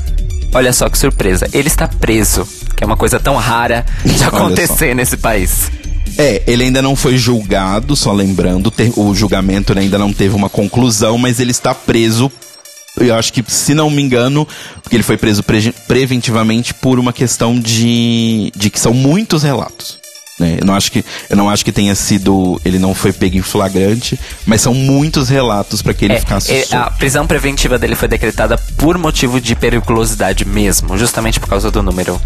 [0.54, 4.94] Olha só que surpresa, ele está preso, que é uma coisa tão rara de acontecer
[4.94, 5.70] nesse país.
[6.18, 10.34] É, ele ainda não foi julgado, só lembrando, ter- o julgamento né, ainda não teve
[10.34, 12.30] uma conclusão, mas ele está preso.
[13.00, 14.46] Eu acho que, se não me engano,
[14.82, 20.01] porque ele foi preso pre- preventivamente por uma questão de, de que são muitos relatos.
[20.38, 20.58] Né?
[20.60, 23.42] Eu não acho que eu não acho que tenha sido ele não foi pego em
[23.42, 27.94] flagrante, mas são muitos relatos para que ele É, ficasse é, a prisão preventiva dele
[27.94, 32.20] foi decretada por motivo de periculosidade mesmo, justamente por causa do número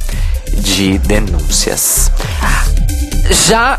[0.59, 2.11] de denúncias.
[3.47, 3.79] Já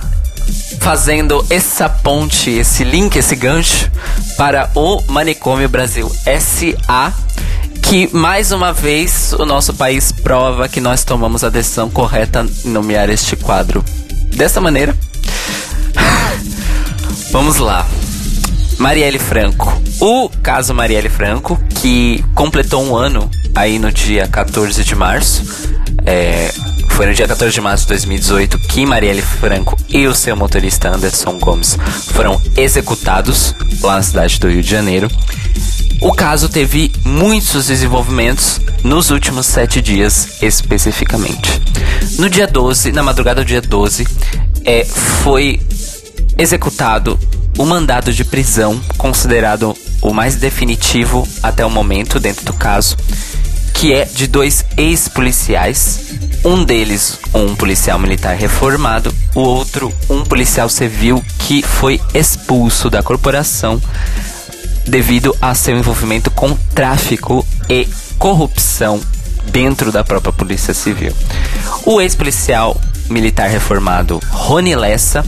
[0.80, 3.90] fazendo essa ponte, esse link, esse gancho
[4.38, 6.10] para o Manicômio Brasil
[6.40, 7.14] SA,
[7.82, 12.70] que mais uma vez o nosso país prova que nós tomamos a decisão correta em
[12.70, 13.84] nomear este quadro.
[14.36, 14.96] Dessa maneira,
[17.32, 17.88] vamos lá.
[18.78, 19.82] Marielle Franco.
[20.00, 25.44] O caso Marielle Franco, que completou um ano aí no dia 14 de março.
[26.06, 26.54] É,
[26.92, 30.90] foi no dia 14 de março de 2018 que Marielle Franco e o seu motorista
[30.90, 31.78] Anderson Gomes
[32.14, 35.10] foram executados lá na cidade do Rio de Janeiro.
[36.00, 41.62] O caso teve muitos desenvolvimentos nos últimos sete dias, especificamente.
[42.20, 44.08] No dia 12, na madrugada do dia 12,
[44.64, 45.60] é, foi
[46.38, 47.20] executado
[47.58, 52.96] o mandado de prisão, considerado o mais definitivo até o momento dentro do caso,
[53.74, 56.00] que é de dois ex-policiais.
[56.46, 63.04] Um deles, um policial militar reformado, o outro, um policial civil que foi expulso da
[63.04, 63.82] corporação
[64.86, 69.02] devido a seu envolvimento com tráfico e corrupção
[69.52, 71.14] dentro da própria Polícia Civil.
[71.86, 75.26] O ex-policial militar reformado Rony Lessa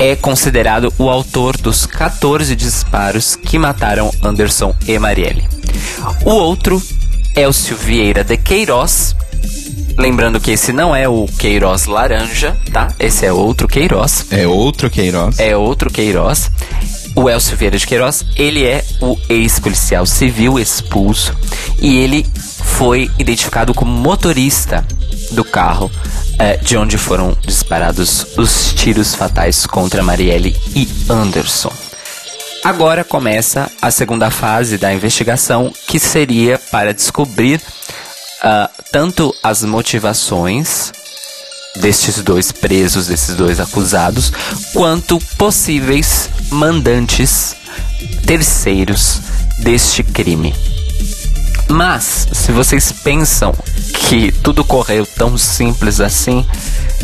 [0.00, 5.46] é considerado o autor dos 14 disparos que mataram Anderson e Marielle.
[6.24, 6.82] O outro,
[7.36, 9.14] Elcio Vieira de Queiroz,
[9.98, 12.88] lembrando que esse não é o Queiroz laranja, tá?
[12.98, 15.38] Esse é outro Queiroz É outro Queiroz.
[15.38, 16.50] é outro Queiroz.
[17.14, 21.36] O Elcio Vieira de Queiroz, ele é o ex-policial civil expulso
[21.78, 22.26] e ele
[22.64, 24.86] foi identificado como motorista
[25.32, 25.90] do carro
[26.40, 31.72] eh, de onde foram disparados os tiros fatais contra Marielle e Anderson.
[32.64, 37.60] Agora começa a segunda fase da investigação, que seria para descobrir
[38.42, 40.92] ah, tanto as motivações
[41.76, 44.32] destes dois presos, desses dois acusados,
[44.72, 47.54] quanto possíveis mandantes
[48.26, 49.20] terceiros
[49.58, 50.54] deste crime.
[51.70, 53.54] Mas, se vocês pensam
[54.08, 56.44] que tudo correu tão simples assim,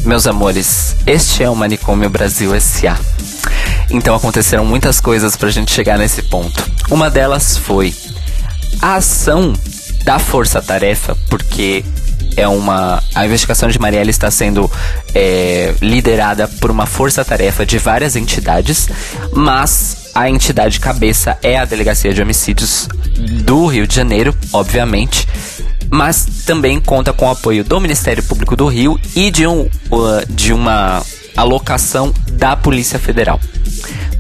[0.05, 2.99] meus amores, este é o Manicômio Brasil S.A.
[3.91, 6.69] Então aconteceram muitas coisas pra gente chegar nesse ponto.
[6.91, 7.95] Uma delas foi
[8.83, 9.53] a ação
[10.05, 11.85] da Força Tarefa, porque
[12.37, 13.03] é uma.
[13.15, 14.71] A investigação de Marielle está sendo
[15.15, 18.89] é, liderada por uma força-tarefa de várias entidades,
[19.33, 22.89] mas a entidade cabeça é a Delegacia de Homicídios
[23.45, 25.27] do Rio de Janeiro, obviamente.
[25.91, 30.27] Mas também conta com o apoio do Ministério Público do Rio e de, um, uh,
[30.29, 31.03] de uma
[31.37, 33.41] alocação da Polícia Federal.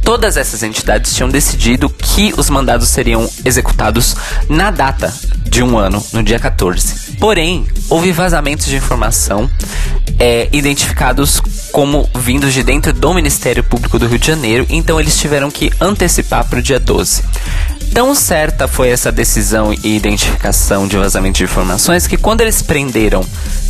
[0.02, 4.14] Todas essas entidades tinham decidido que os mandados seriam executados
[4.48, 5.12] na data
[5.48, 7.16] de um ano, no dia 14.
[7.18, 9.50] Porém, houve vazamentos de informação
[10.18, 11.40] é, identificados
[11.72, 15.72] como vindos de dentro do Ministério Público do Rio de Janeiro, então eles tiveram que
[15.81, 17.22] antecipar para o dia 12.
[17.92, 23.25] Tão certa foi essa decisão e identificação de vazamento de informações que quando eles prenderam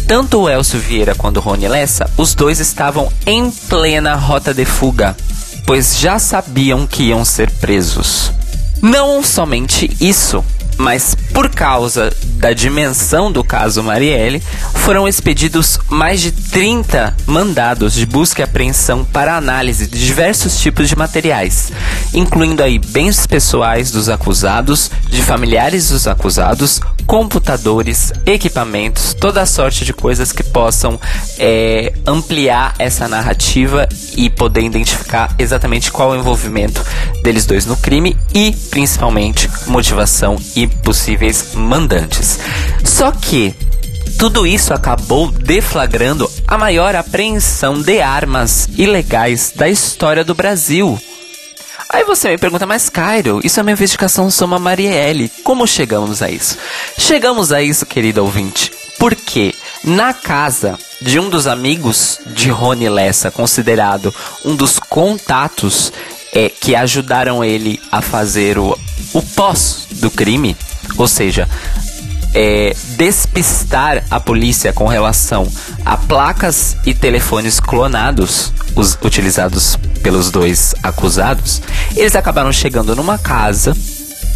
[0.06, 4.64] tanto o Elcio Vieira quanto o Rony Lessa, os dois estavam em plena rota de
[4.64, 5.16] fuga,
[5.66, 8.32] pois já sabiam que iam ser presos.
[8.80, 10.44] Não somente isso,
[10.78, 14.42] mas por causa da dimensão do caso Marielle,
[14.76, 20.88] foram expedidos mais de 30 mandados de busca e apreensão para análise de diversos tipos
[20.88, 21.70] de materiais,
[22.14, 29.84] incluindo aí bens pessoais dos acusados, de familiares dos acusados, computadores, equipamentos, toda a sorte
[29.84, 30.98] de coisas que possam
[31.38, 36.84] é, ampliar essa narrativa e poder identificar exatamente qual é o envolvimento
[37.22, 40.66] deles dois no crime e, principalmente, motivação e
[41.26, 42.38] possíveis mandantes.
[42.84, 43.54] Só que
[44.18, 50.98] tudo isso acabou deflagrando a maior apreensão de armas ilegais da história do Brasil.
[51.88, 55.30] Aí você me pergunta, mas Cairo, isso é uma investigação sobre a Marielle.
[55.44, 56.58] Como chegamos a isso?
[56.98, 63.30] Chegamos a isso, querido ouvinte, porque na casa de um dos amigos de Rony Lessa,
[63.30, 65.92] considerado um dos contatos
[66.32, 68.76] é, que ajudaram ele a fazer o,
[69.12, 70.56] o pós do crime,
[70.96, 71.48] ou seja,
[72.34, 75.50] é, despistar a polícia com relação
[75.84, 81.62] a placas e telefones clonados os, utilizados pelos dois acusados,
[81.96, 83.74] eles acabaram chegando numa casa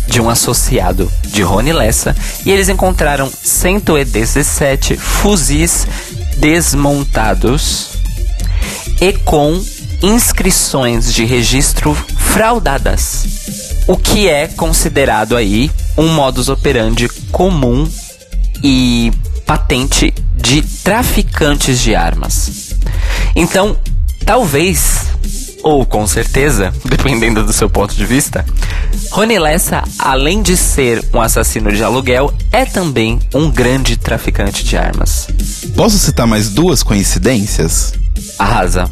[0.08, 5.86] de um associado de Rony Lessa e eles encontraram 117 fuzis
[6.38, 7.90] desmontados
[9.00, 9.62] e com
[10.02, 17.88] inscrições de registro fraudadas, o que é considerado aí um modus operandi comum
[18.62, 19.12] e
[19.46, 22.74] patente de traficantes de armas.
[23.34, 23.76] Então,
[24.24, 25.06] talvez,
[25.62, 28.44] ou com certeza, dependendo do seu ponto de vista,
[29.10, 34.76] Rony Lessa, além de ser um assassino de aluguel, é também um grande traficante de
[34.76, 35.28] armas.
[35.74, 37.92] Posso citar mais duas coincidências?
[38.38, 38.90] Arrasa.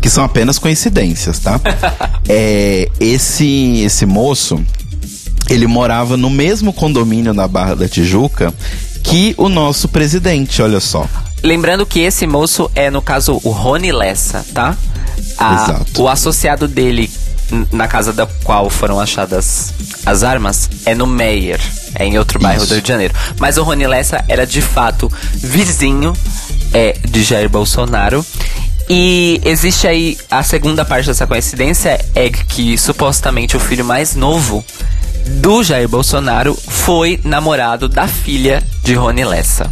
[0.00, 1.60] Que são apenas coincidências, tá?
[2.28, 4.62] é, esse, esse moço,
[5.48, 8.52] ele morava no mesmo condomínio na Barra da Tijuca
[9.02, 11.06] que o nosso presidente, olha só.
[11.42, 14.76] Lembrando que esse moço é, no caso, o Rony Lessa, tá?
[15.38, 16.02] A- Exato.
[16.02, 17.10] O associado dele,
[17.72, 19.72] na casa da qual foram achadas
[20.04, 21.60] as armas, é no Meyer.
[21.94, 22.68] É em outro bairro Isso.
[22.68, 23.14] do Rio de Janeiro.
[23.38, 26.12] Mas o Rony Lessa era, de fato, vizinho
[26.72, 28.24] é, de Jair Bolsonaro.
[28.92, 34.64] E existe aí a segunda parte dessa coincidência é que supostamente o filho mais novo
[35.40, 39.70] do Jair Bolsonaro foi namorado da filha de Rony Lessa.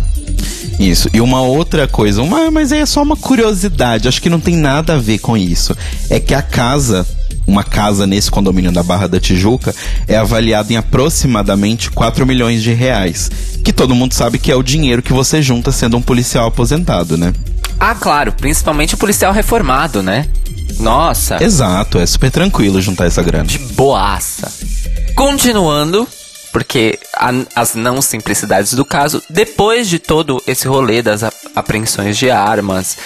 [0.78, 1.11] Isso.
[1.12, 4.94] E uma outra coisa, uma, mas é só uma curiosidade, acho que não tem nada
[4.94, 5.76] a ver com isso.
[6.09, 7.04] É que a casa,
[7.48, 9.74] uma casa nesse condomínio da Barra da Tijuca,
[10.06, 13.30] é avaliada em aproximadamente 4 milhões de reais.
[13.64, 17.16] Que todo mundo sabe que é o dinheiro que você junta sendo um policial aposentado,
[17.16, 17.32] né?
[17.80, 20.26] Ah, claro, principalmente o policial reformado, né?
[20.78, 23.44] Nossa, Exato, é super tranquilo juntar essa grana.
[23.46, 24.52] de boaça.
[25.14, 26.06] Continuando,
[26.52, 31.22] porque a- as não simplicidades do caso, depois de todo esse rolê das
[31.56, 32.96] apreensões de armas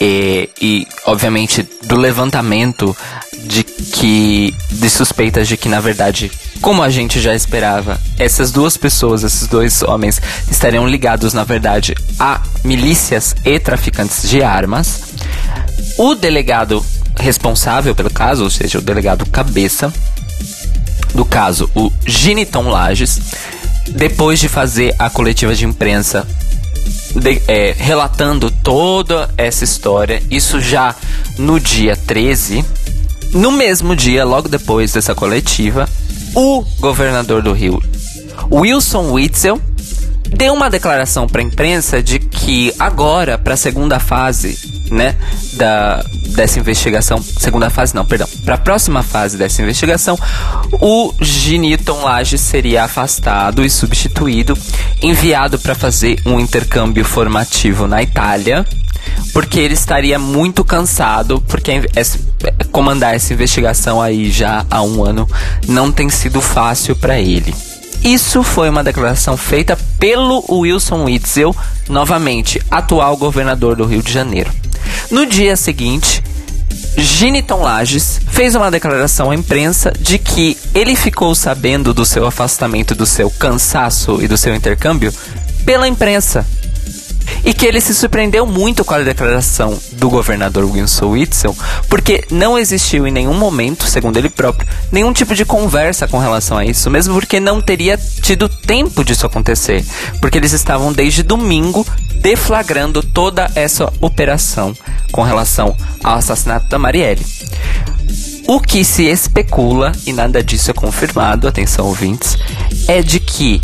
[0.00, 2.96] e, e, obviamente, do levantamento
[3.44, 6.30] de que de suspeitas de que, na verdade,
[6.60, 11.94] como a gente já esperava, essas duas pessoas, esses dois homens, estariam ligados, na verdade,
[12.18, 15.02] a milícias e traficantes de armas.
[15.98, 16.84] O delegado
[17.18, 19.92] responsável pelo caso, ou seja, o delegado cabeça
[21.14, 23.20] do caso, o Giniton Lages,
[23.88, 26.26] depois de fazer a coletiva de imprensa
[27.14, 30.94] de- é, relatando toda essa história, isso já
[31.38, 32.64] no dia 13,
[33.32, 35.88] no mesmo dia, logo depois dessa coletiva,
[36.34, 37.82] o governador do Rio,
[38.50, 39.60] Wilson Witzel,
[40.28, 45.16] deu uma declaração para a imprensa de que agora, para a segunda fase, né,
[45.54, 50.18] da, dessa investigação, segunda fase não, perdão, para a próxima fase dessa investigação,
[50.80, 54.56] o Giniton Lages seria afastado e substituído,
[55.02, 58.66] enviado para fazer um intercâmbio formativo na Itália,
[59.32, 62.18] porque ele estaria muito cansado, porque essa-
[62.72, 65.28] comandar essa investigação aí já há um ano
[65.68, 67.54] não tem sido fácil para ele.
[68.04, 71.56] Isso foi uma declaração feita pelo Wilson Witzel,
[71.88, 74.50] novamente, atual governador do Rio de Janeiro.
[75.10, 76.22] No dia seguinte,
[76.96, 82.94] Giniton Lages fez uma declaração à imprensa de que ele ficou sabendo do seu afastamento,
[82.94, 85.12] do seu cansaço e do seu intercâmbio
[85.64, 86.46] pela imprensa.
[87.44, 91.56] E que ele se surpreendeu muito com a declaração do governador Wilson Witzel,
[91.88, 96.58] porque não existiu em nenhum momento, segundo ele próprio, nenhum tipo de conversa com relação
[96.58, 99.84] a isso, mesmo porque não teria tido tempo disso acontecer,
[100.20, 104.76] porque eles estavam desde domingo deflagrando toda essa operação
[105.12, 107.24] com relação ao assassinato da Marielle.
[108.48, 112.38] O que se especula, e nada disso é confirmado, atenção ouvintes,
[112.86, 113.60] é de que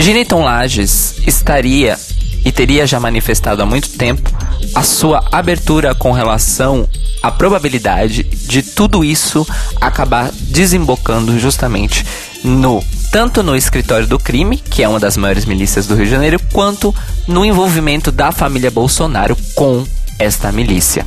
[0.00, 1.98] Giniton Lages estaria
[2.44, 4.30] e teria já manifestado há muito tempo
[4.74, 6.88] a sua abertura com relação
[7.22, 9.46] à probabilidade de tudo isso
[9.80, 12.04] acabar desembocando justamente
[12.42, 16.10] no tanto no escritório do crime, que é uma das maiores milícias do Rio de
[16.10, 16.94] Janeiro, quanto
[17.28, 19.86] no envolvimento da família Bolsonaro com
[20.18, 21.06] esta milícia.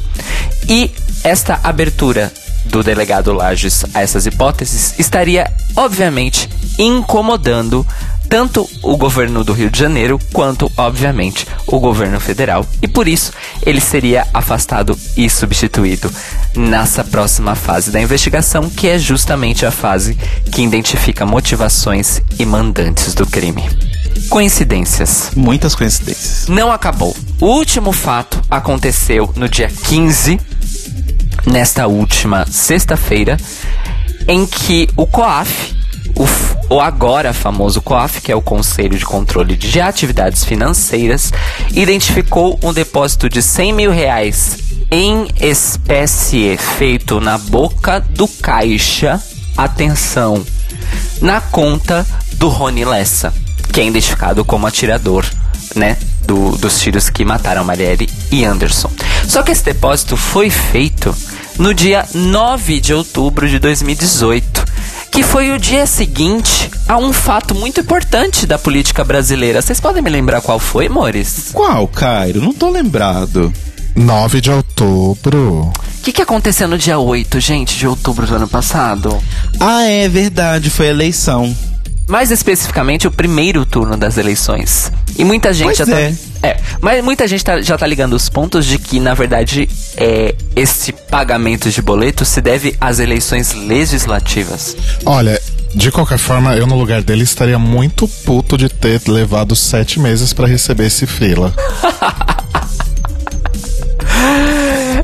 [0.70, 0.92] E
[1.24, 2.32] esta abertura
[2.66, 7.86] do delegado Lages a essas hipóteses estaria, obviamente, incomodando
[8.30, 12.66] tanto o governo do Rio de Janeiro quanto, obviamente, o governo federal.
[12.82, 13.32] E por isso
[13.66, 16.12] ele seria afastado e substituído
[16.56, 20.16] nessa próxima fase da investigação, que é justamente a fase
[20.52, 23.64] que identifica motivações e mandantes do crime.
[24.30, 25.32] Coincidências.
[25.36, 26.48] Muitas coincidências.
[26.48, 27.16] Não acabou.
[27.40, 30.40] O último fato aconteceu no dia 15,
[31.46, 33.38] nesta última sexta-feira,
[34.28, 35.76] em que o COAF,
[36.16, 36.26] o,
[36.70, 41.32] o agora famoso COAF, que é o Conselho de Controle de Atividades Financeiras,
[41.72, 44.58] identificou um depósito de 100 mil reais
[44.92, 49.22] em espécie feito na boca do caixa,
[49.58, 50.46] atenção,
[51.22, 53.34] na conta do Rony Lessa,
[53.72, 55.26] que é identificado como atirador,
[55.76, 55.98] né?
[56.26, 58.90] do- dos tiros que mataram Marielle e Anderson.
[59.28, 61.16] Só que esse depósito foi feito
[61.60, 64.65] no dia 9 de outubro de 2018,
[65.16, 69.62] que foi o dia seguinte a um fato muito importante da política brasileira.
[69.62, 71.52] Vocês podem me lembrar qual foi, Mores?
[71.54, 72.42] Qual, Cairo?
[72.42, 73.54] Não tô lembrado.
[73.96, 75.72] 9 de outubro.
[75.72, 79.18] O que, que aconteceu no dia 8, gente, de outubro do ano passado?
[79.58, 81.56] Ah, é verdade, foi a eleição.
[82.08, 84.92] Mais especificamente, o primeiro turno das eleições.
[85.18, 86.00] E muita gente Pois já tá.
[86.00, 86.14] é.
[86.44, 90.36] É, mas muita gente tá- já tá ligando os pontos de que, na verdade, é,
[90.56, 94.78] esse pagamento de boleto se deve às eleições legislativas.
[95.04, 95.42] Olha,
[95.74, 100.32] de qualquer forma, eu no lugar dele estaria muito puto de ter levado sete meses
[100.34, 101.52] pra receber esse freela.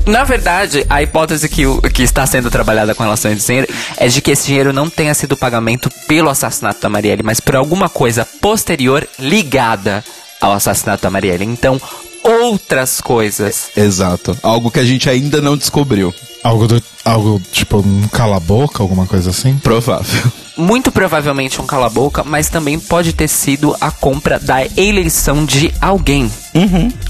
[0.06, 3.68] Na verdade, a hipótese que, o- que está sendo trabalhada com relação a esse dinheiro
[3.96, 7.56] é de que esse dinheiro não tenha sido pagamento pelo assassinato da Marielle, mas por
[7.56, 10.04] alguma coisa posterior ligada
[10.40, 11.44] ao assassinato da Marielle.
[11.44, 11.80] Então,
[12.22, 13.70] outras coisas.
[13.76, 14.36] Exato.
[14.42, 16.14] Algo que a gente ainda não descobriu.
[16.42, 16.82] Algo do.
[17.04, 19.56] Algo tipo um cala-boca, alguma coisa assim?
[19.58, 20.22] Provável.
[20.56, 26.30] Muito provavelmente um cala-boca, mas também pode ter sido a compra da eleição de alguém.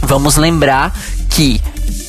[0.03, 0.95] Vamos lembrar
[1.28, 1.61] que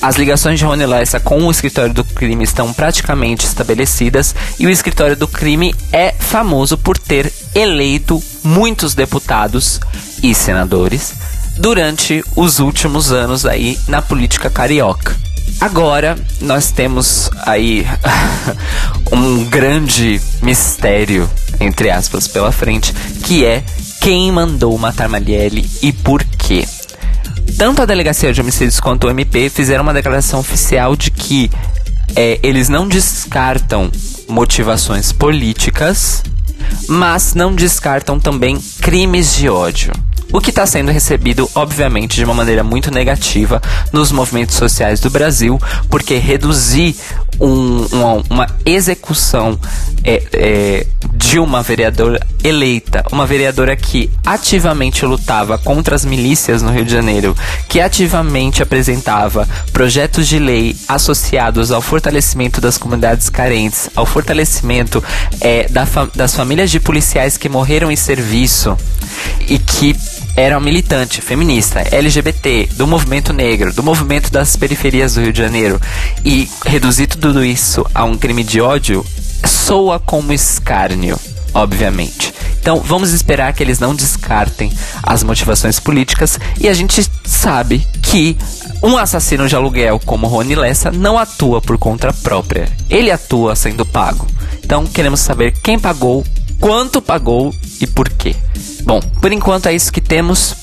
[0.02, 4.70] as ligações de Rony Lessa com o escritório do crime estão praticamente estabelecidas e o
[4.70, 9.80] escritório do crime é famoso por ter eleito muitos deputados
[10.22, 11.14] e senadores
[11.58, 15.16] durante os últimos anos aí na política carioca.
[15.62, 17.88] Agora nós temos aí
[19.12, 21.30] um grande mistério,
[21.60, 23.64] entre aspas, pela frente, que é
[24.02, 26.66] quem mandou matar Marielle e por quê.
[27.58, 31.50] Tanto a Delegacia de Homicídios quanto o MP fizeram uma declaração oficial de que
[32.16, 33.92] é, eles não descartam
[34.28, 36.24] motivações políticas,
[36.88, 39.94] mas não descartam também crimes de ódio.
[40.34, 43.62] O que está sendo recebido, obviamente, de uma maneira muito negativa
[43.92, 46.96] nos movimentos sociais do Brasil, porque reduzir
[47.40, 49.58] um- uma, uma execução
[50.04, 56.72] é, é, de uma vereadora eleita, uma vereadora que ativamente lutava contra as milícias no
[56.72, 57.36] Rio de Janeiro,
[57.70, 65.02] que ativamente apresentava projetos de lei associados ao fortalecimento das comunidades carentes, ao fortalecimento
[65.40, 68.76] é, da fa- das famílias de policiais que morreram em serviço
[69.48, 69.96] e que
[70.36, 75.80] era militante feminista, LGBT, do movimento negro, do movimento das periferias do Rio de Janeiro
[76.26, 79.06] e reduzir tudo isso a um crime de ódio
[79.46, 81.20] soa como escárnio,
[81.54, 82.34] obviamente.
[82.60, 84.72] Então vamos esperar que eles não descartem
[85.04, 88.38] as motivações políticas e a gente sabe que
[88.82, 92.70] um assassino de aluguel como Rony Lessa não atua por conta própria.
[92.90, 94.26] Ele atua sendo pago.
[94.64, 96.26] Então queremos saber quem pagou,
[96.64, 98.34] quanto pagou e por quê.
[98.86, 100.56] Bom, por enquanto é isso que temos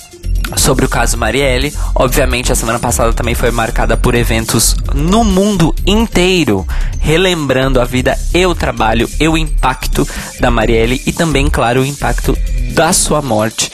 [0.57, 1.75] sobre o caso Marielle.
[1.95, 6.67] Obviamente, a semana passada também foi marcada por eventos no mundo inteiro,
[6.99, 10.09] relembrando a vida e o trabalho e o impacto
[10.41, 12.35] da Marielle e também, claro, o impacto
[12.73, 13.71] da sua morte.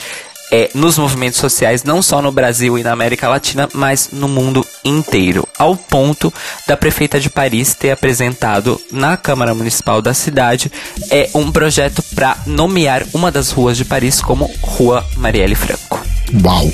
[0.51, 4.65] É, nos movimentos sociais, não só no Brasil e na América Latina, mas no mundo
[4.83, 5.47] inteiro.
[5.57, 6.33] Ao ponto
[6.67, 10.71] da prefeita de Paris ter apresentado na Câmara Municipal da cidade
[11.11, 16.01] é, um projeto para nomear uma das ruas de Paris como Rua Marielle Franco.
[16.43, 16.71] Uau.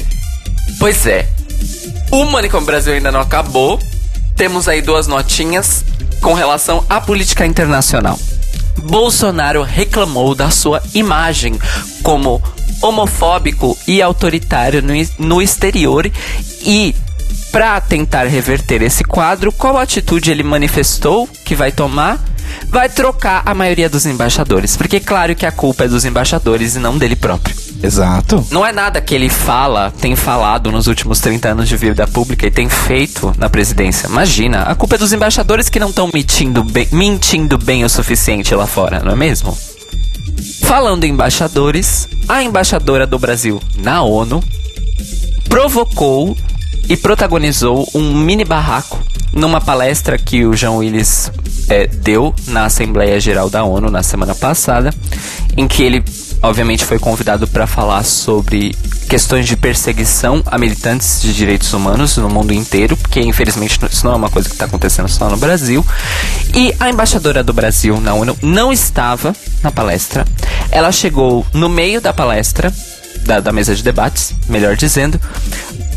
[0.80, 1.28] Pois é.
[2.12, 3.80] O Manicom Brasil ainda não acabou.
[4.36, 5.84] Temos aí duas notinhas
[6.22, 8.20] com relação à política internacional.
[8.84, 11.58] Bolsonaro reclamou da sua imagem
[12.02, 12.42] como
[12.84, 16.12] homofóbico e autoritário no, no exterior
[16.62, 16.94] e
[17.52, 22.20] para tentar reverter esse quadro, qual atitude ele manifestou que vai tomar?
[22.68, 26.80] Vai trocar a maioria dos embaixadores, porque claro que a culpa é dos embaixadores e
[26.80, 27.56] não dele próprio.
[27.82, 28.46] Exato.
[28.50, 32.48] Não é nada que ele fala, tem falado nos últimos 30 anos de vida pública
[32.48, 34.08] e tem feito na presidência.
[34.08, 38.56] Imagina, a culpa é dos embaixadores que não estão mentindo bem, mentindo bem o suficiente
[38.56, 39.56] lá fora, não é mesmo?
[40.62, 44.44] Falando em embaixadores, a embaixadora do Brasil na ONU
[45.50, 46.36] provocou
[46.90, 49.00] e protagonizou um mini barraco
[49.32, 51.32] numa palestra que o João Willis
[51.70, 54.94] eh, deu na Assembleia Geral da ONU na semana passada,
[55.58, 56.04] em que ele
[56.44, 58.76] obviamente foi convidado para falar sobre
[59.10, 64.14] questões de perseguição a militantes de direitos humanos no mundo inteiro, porque infelizmente isso não
[64.14, 65.86] é uma coisa que está acontecendo só no Brasil.
[66.54, 69.34] E a embaixadora do Brasil na ONU não estava
[69.64, 70.26] na palestra.
[70.70, 72.74] Ela chegou no meio da palestra,
[73.22, 75.20] da, da mesa de debates, melhor dizendo,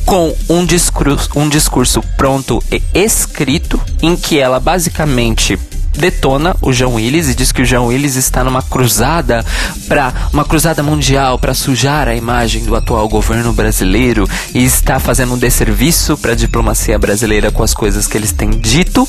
[0.05, 5.59] com um discurso, um discurso pronto e escrito, em que ela basicamente
[5.97, 9.44] detona o João Willis e diz que o João Willis está numa cruzada
[9.88, 15.34] para uma cruzada mundial para sujar a imagem do atual governo brasileiro e está fazendo
[15.34, 19.09] um desserviço para a diplomacia brasileira com as coisas que eles têm dito.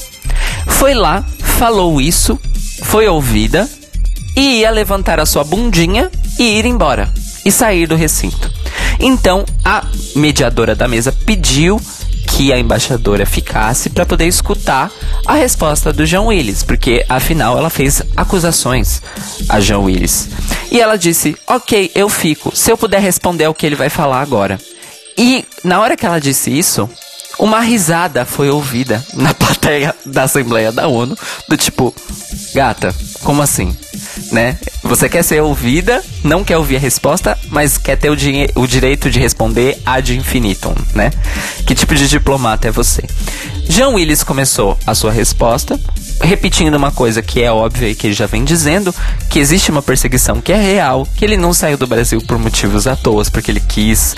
[0.66, 2.40] Foi lá, falou isso,
[2.84, 3.70] foi ouvida
[4.36, 7.12] e ia levantar a sua bundinha e ir embora
[7.44, 8.52] e sair do recinto.
[9.00, 9.84] Então a
[10.16, 11.82] mediadora da mesa pediu
[12.28, 14.92] que a embaixadora ficasse para poder escutar
[15.26, 19.02] a resposta do João Willis, porque afinal ela fez acusações
[19.50, 20.30] a João Willis.
[20.70, 24.22] E ela disse: Ok, eu fico, se eu puder responder o que ele vai falar
[24.22, 24.60] agora.
[25.18, 26.88] E na hora que ela disse isso,
[27.40, 31.18] uma risada foi ouvida na plateia da Assembleia da ONU,
[31.48, 31.96] do tipo,
[32.54, 33.76] gata, como assim?
[34.32, 34.58] Né?
[34.88, 38.16] Você quer ser ouvida, não quer ouvir a resposta, mas quer ter o,
[38.56, 41.12] o direito de responder ad infinitum, né?
[41.66, 43.04] Que tipo de diplomata é você?
[43.70, 45.78] Jean Willis começou a sua resposta,
[46.22, 48.96] repetindo uma coisa que é óbvia e que ele já vem dizendo,
[49.30, 52.88] que existe uma perseguição que é real, que ele não saiu do Brasil por motivos
[52.88, 54.16] à toa, porque ele quis,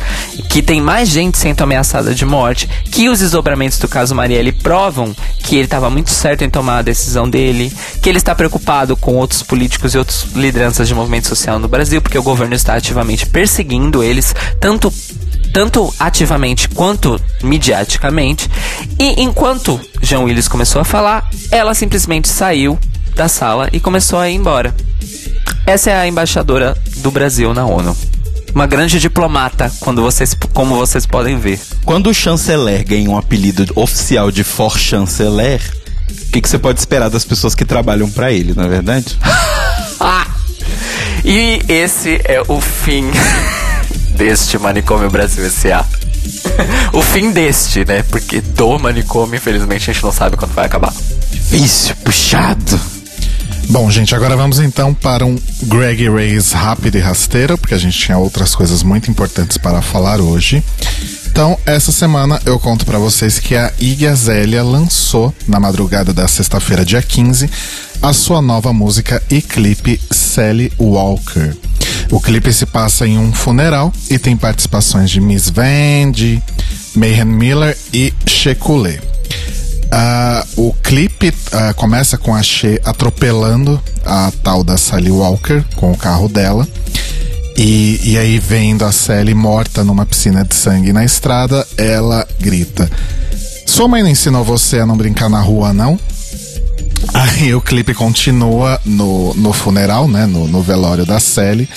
[0.49, 5.15] que tem mais gente sendo ameaçada de morte, que os desdobramentos do caso Marielle provam
[5.43, 9.15] que ele estava muito certo em tomar a decisão dele, que ele está preocupado com
[9.15, 10.23] outros políticos e outras
[10.59, 14.93] lideranças de movimento social no Brasil, porque o governo está ativamente perseguindo eles, tanto
[15.53, 18.49] tanto ativamente quanto mediaticamente.
[18.99, 22.77] E enquanto Jean Willis começou a falar, ela simplesmente saiu
[23.15, 24.75] da sala e começou a ir embora.
[25.65, 27.95] Essa é a embaixadora do Brasil na ONU.
[28.53, 31.59] Uma grande diplomata, quando vocês, como vocês podem ver.
[31.85, 35.61] Quando o chanceler ganha um apelido oficial de for chanceler,
[36.27, 39.17] o que, que, você pode esperar das pessoas que trabalham para ele, não é verdade?
[40.01, 40.27] ah!
[41.23, 43.05] E esse é o fim
[44.15, 45.85] deste Manicômio Brasil S.A.
[46.93, 48.03] o fim deste, né?
[48.03, 50.93] Porque do manicômio, infelizmente, a gente não sabe quando vai acabar.
[51.31, 52.79] Difícil, puxado.
[53.69, 57.99] Bom, gente, agora vamos então para um Greg Race rápido e rasteiro, porque a gente
[57.99, 60.63] tinha outras coisas muito importantes para falar hoje.
[61.27, 66.27] Então, essa semana eu conto para vocês que a Iggy Azalea lançou, na madrugada da
[66.27, 67.47] sexta-feira, dia 15,
[68.01, 71.57] a sua nova música e clipe Sally Walker.
[72.11, 76.41] O clipe se passa em um funeral e tem participações de Miss Vandy,
[76.95, 78.99] Mayhem Miller e Shekulé.
[79.91, 85.91] Uh, o clipe uh, começa com a She atropelando a tal da Sally Walker com
[85.91, 86.67] o carro dela.
[87.57, 92.89] E, e aí, vendo a Sally morta numa piscina de sangue na estrada, ela grita:
[93.65, 95.99] Sua mãe não ensinou você a não brincar na rua, não?
[97.13, 100.25] Aí o clipe continua no, no funeral, né?
[100.25, 101.67] No, no velório da Sally.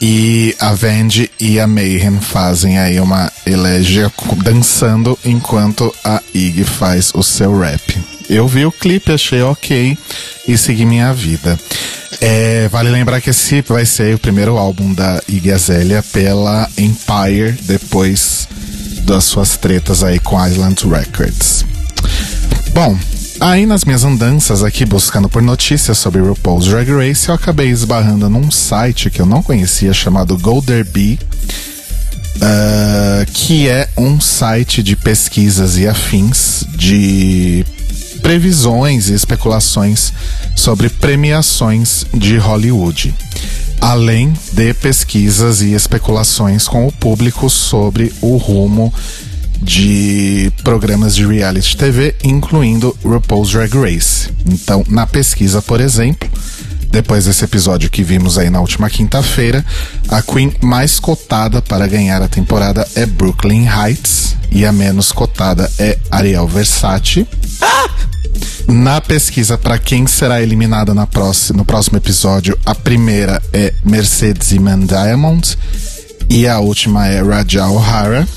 [0.00, 4.12] E a Vandy e a Mayhem fazem aí uma elegia
[4.44, 7.98] dançando enquanto a Iggy faz o seu rap.
[8.30, 9.98] Eu vi o clipe, achei ok
[10.46, 11.58] e segui minha vida.
[12.20, 17.52] É, vale lembrar que esse vai ser o primeiro álbum da Iggy Azalea pela Empire,
[17.62, 18.46] depois
[19.02, 21.64] das suas tretas aí com Island Records.
[22.72, 22.96] Bom,
[23.40, 28.28] Aí nas minhas andanças aqui buscando por notícias sobre RuPaul's Drag Race, eu acabei esbarrando
[28.28, 31.20] num site que eu não conhecia chamado Golderby,
[32.36, 37.64] uh, que é um site de pesquisas e afins de
[38.22, 40.12] previsões e especulações
[40.56, 43.14] sobre premiações de Hollywood,
[43.80, 48.92] além de pesquisas e especulações com o público sobre o rumo
[49.60, 54.30] de programas de reality TV, incluindo RuPaul's Drag Race.
[54.46, 56.28] Então, na pesquisa, por exemplo,
[56.90, 59.64] depois desse episódio que vimos aí na última quinta-feira,
[60.08, 65.70] a Queen mais cotada para ganhar a temporada é Brooklyn Heights e a menos cotada
[65.78, 67.26] é Ariel Versace.
[68.66, 74.52] Na pesquisa para quem será eliminada na próxima, no próximo episódio, a primeira é Mercedes
[74.52, 75.56] Iman Diamond
[76.28, 78.28] e a última é Raja O'Hara.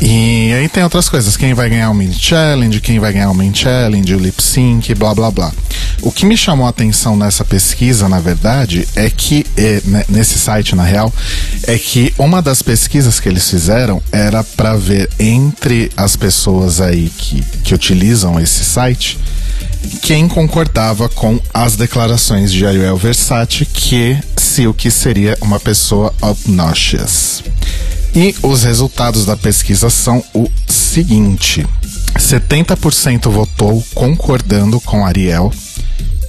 [0.00, 3.34] E aí tem outras coisas, quem vai ganhar o mini challenge, quem vai ganhar o
[3.34, 5.52] main challenge, o lip sync, blá blá blá.
[6.00, 10.38] O que me chamou a atenção nessa pesquisa, na verdade, é que é, né, nesse
[10.38, 11.12] site na real,
[11.64, 17.10] é que uma das pesquisas que eles fizeram era para ver entre as pessoas aí
[17.10, 19.18] que, que utilizam esse site
[20.02, 27.42] quem concordava com as declarações de Ariel Versace que Silk seria uma pessoa obnoxious.
[28.14, 31.66] E os resultados da pesquisa são o seguinte:
[32.16, 35.52] 70% votou concordando com Ariel,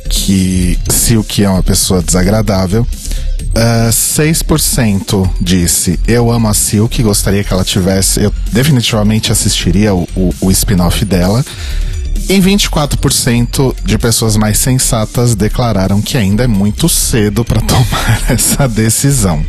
[0.10, 2.86] que se que é uma pessoa desagradável.
[3.52, 8.24] Uh, ah, 6% disse eu amo a Silk, gostaria que ela tivesse.
[8.24, 11.44] Eu definitivamente assistiria o, o, o spin-off dela.
[12.30, 18.68] E 24% de pessoas mais sensatas declararam que ainda é muito cedo para tomar essa
[18.68, 19.44] decisão.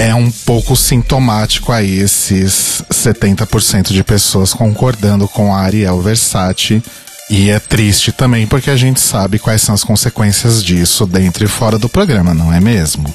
[0.00, 6.82] É um pouco sintomático aí esses 70% de pessoas concordando com a Ariel Versace.
[7.28, 11.46] E é triste também porque a gente sabe quais são as consequências disso dentro e
[11.46, 13.14] fora do programa, não é mesmo?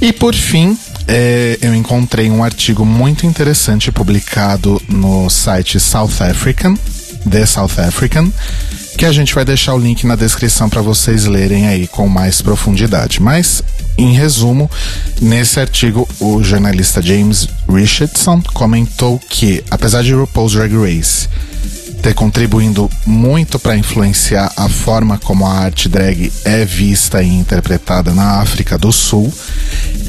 [0.00, 0.78] E por fim,
[1.08, 6.76] é, eu encontrei um artigo muito interessante publicado no site South African,
[7.28, 8.32] The South African,
[8.96, 12.42] que a gente vai deixar o link na descrição para vocês lerem aí com mais
[12.42, 13.22] profundidade.
[13.22, 13.62] Mas,
[13.96, 14.70] em resumo,
[15.20, 21.28] nesse artigo, o jornalista James Richardson comentou que, apesar de RuPaul's Drag Race
[22.00, 28.12] ter contribuindo muito para influenciar a forma como a arte drag é vista e interpretada
[28.12, 29.32] na África do Sul,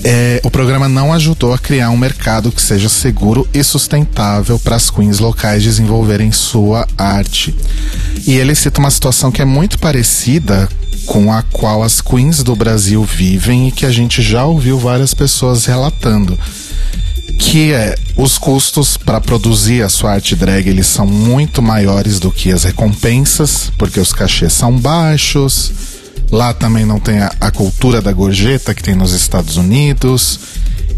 [0.03, 4.75] é, o programa não ajudou a criar um mercado que seja seguro e sustentável para
[4.75, 7.55] as queens locais desenvolverem sua arte.
[8.25, 10.69] E ele cita uma situação que é muito parecida
[11.05, 15.13] com a qual as queens do Brasil vivem e que a gente já ouviu várias
[15.13, 16.37] pessoas relatando
[17.41, 22.31] que é os custos para produzir a sua arte drag eles são muito maiores do
[22.31, 25.71] que as recompensas, porque os cachês são baixos.
[26.31, 30.39] Lá também não tem a, a cultura da gorjeta que tem nos Estados Unidos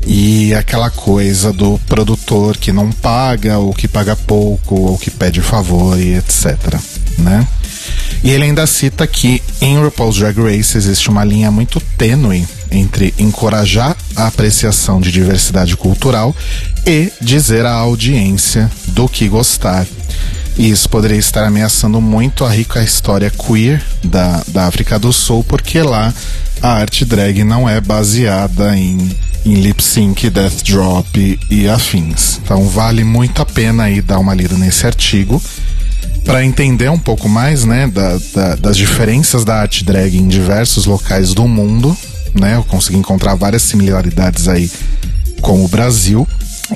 [0.05, 5.41] e aquela coisa do produtor que não paga ou que paga pouco ou que pede
[5.41, 6.77] favor e etc,
[7.17, 7.47] né?
[8.23, 13.13] E ele ainda cita que em RuPaul's Drag Race existe uma linha muito tênue entre
[13.19, 16.35] encorajar a apreciação de diversidade cultural
[16.85, 19.85] e dizer à audiência do que gostar.
[20.57, 25.43] E isso poderia estar ameaçando muito a rica história queer da, da África do Sul,
[25.43, 26.13] porque lá
[26.61, 29.11] a arte drag não é baseada em,
[29.45, 32.39] em lip sync, death drop e afins.
[32.43, 35.41] Então vale muito a pena aí dar uma lida nesse artigo
[36.23, 40.85] para entender um pouco mais, né, da, da, das diferenças da arte drag em diversos
[40.85, 41.95] locais do mundo,
[42.33, 42.55] né?
[42.55, 44.71] Eu consegui encontrar várias similaridades aí
[45.41, 46.27] com o Brasil.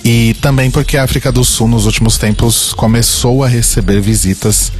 [0.03, 4.71] E também porque a África do Sul, nos últimos tempos, começou a receber visitas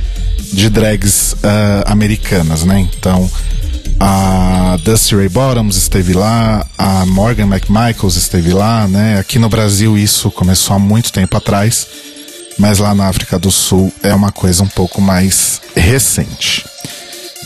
[0.54, 1.38] de drags uh,
[1.86, 2.88] americanas, né?
[2.98, 3.30] Então,
[4.00, 9.18] a Dusty Ray Bottoms esteve lá, a Morgan McMichaels esteve lá, né?
[9.18, 11.88] Aqui no Brasil isso começou há muito tempo atrás
[12.58, 16.66] mas lá na África do Sul é uma coisa um pouco mais recente.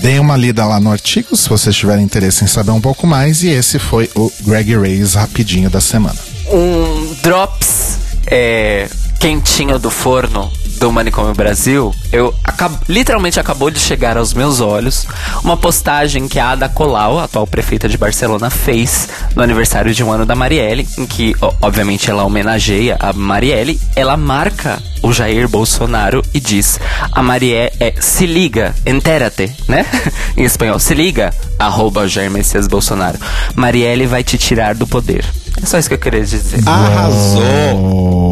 [0.01, 3.43] Deem uma lida lá no artigo se vocês tiverem interesse em saber um pouco mais.
[3.43, 6.17] E esse foi o Greg Reis rapidinho da semana.
[6.51, 8.89] Um drops é,
[9.19, 10.51] quentinho do forno
[10.81, 15.05] do Manicômio Brasil, eu acab literalmente acabou de chegar aos meus olhos
[15.43, 20.03] uma postagem que a Ada Colau, a atual prefeita de Barcelona, fez no aniversário de
[20.03, 25.47] um ano da Marielle, em que, obviamente, ela homenageia a Marielle, ela marca o Jair
[25.47, 26.79] Bolsonaro e diz:
[27.11, 29.85] A Marielle é se liga, entérate, né?
[30.35, 33.19] em espanhol, se liga, arroba Jair Messias Bolsonaro.
[33.53, 35.23] Marielle vai te tirar do poder.
[35.61, 36.59] É só isso que eu queria dizer.
[36.65, 38.30] Arrasou!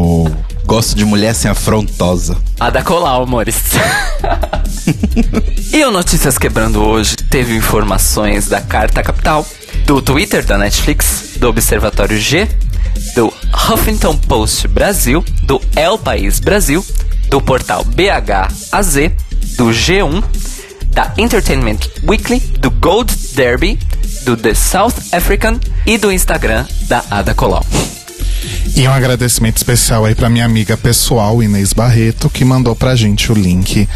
[0.70, 2.38] Gosto de mulher sem afrontosa.
[2.60, 3.56] A da Colau, amores.
[5.74, 9.44] e o Notícias Quebrando hoje teve informações da Carta Capital,
[9.84, 12.48] do Twitter da Netflix, do Observatório G,
[13.16, 16.86] do Huffington Post Brasil, do El País Brasil,
[17.28, 18.94] do portal BHAZ,
[19.56, 20.22] do G1,
[20.92, 23.76] da Entertainment Weekly, do Gold Derby,
[24.22, 27.66] do The South African e do Instagram da Ada Colau.
[28.76, 33.30] E um agradecimento especial aí para minha amiga pessoal, Inês Barreto, que mandou pra gente
[33.30, 33.88] o link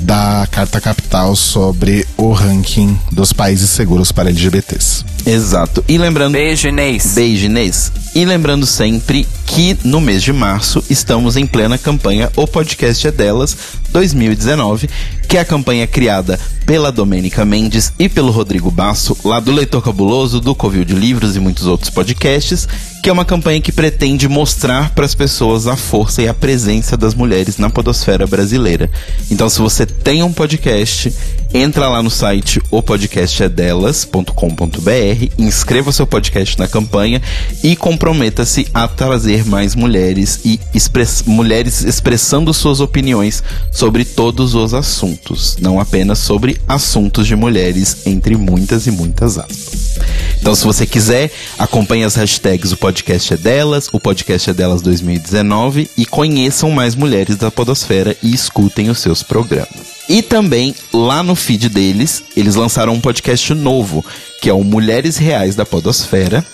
[0.00, 5.15] da Carta Capital sobre o ranking dos países seguros para LGBTs.
[5.26, 5.84] Exato.
[5.88, 6.34] E lembrando.
[6.34, 7.14] Beijo, Inês.
[7.14, 7.90] Beijo, Inês.
[8.14, 13.10] E lembrando sempre que no mês de março estamos em plena campanha O Podcast é
[13.10, 13.56] Delas
[13.90, 14.88] 2019,
[15.28, 19.82] que é a campanha criada pela Domênica Mendes e pelo Rodrigo Basso, lá do Leitor
[19.82, 22.66] Cabuloso, do Covil de Livros e muitos outros podcasts,
[23.02, 26.96] que é uma campanha que pretende mostrar para as pessoas a força e a presença
[26.96, 28.90] das mulheres na podosfera brasileira.
[29.30, 31.12] Então, se você tem um podcast,
[31.54, 37.20] entra lá no site opodcastedelas.com.br, inscreva seu podcast na campanha
[37.62, 44.74] e comprometa-se a trazer mais mulheres e express mulheres expressando suas opiniões sobre todos os
[44.74, 49.98] assuntos, não apenas sobre assuntos de mulheres, entre muitas e muitas aspas.
[50.40, 54.82] Então, se você quiser, acompanhe as hashtags O Podcast é Delas, O Podcast é Delas
[54.82, 59.95] 2019 e conheçam mais mulheres da Podosfera e escutem os seus programas.
[60.08, 64.04] E também, lá no feed deles, eles lançaram um podcast novo,
[64.40, 66.44] que é o Mulheres Reais da Podosfera,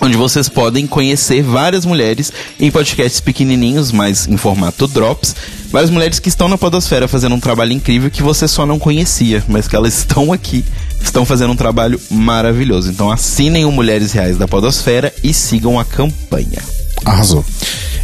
[0.00, 5.36] onde vocês podem conhecer várias mulheres em podcasts pequenininhos, mas em formato drops.
[5.70, 9.44] Várias mulheres que estão na podosfera fazendo um trabalho incrível que você só não conhecia,
[9.48, 10.64] mas que elas estão aqui,
[11.02, 12.90] estão fazendo um trabalho maravilhoso.
[12.90, 16.62] Então assinem o Mulheres Reais da Podosfera e sigam a campanha.
[17.04, 17.44] Arrasou.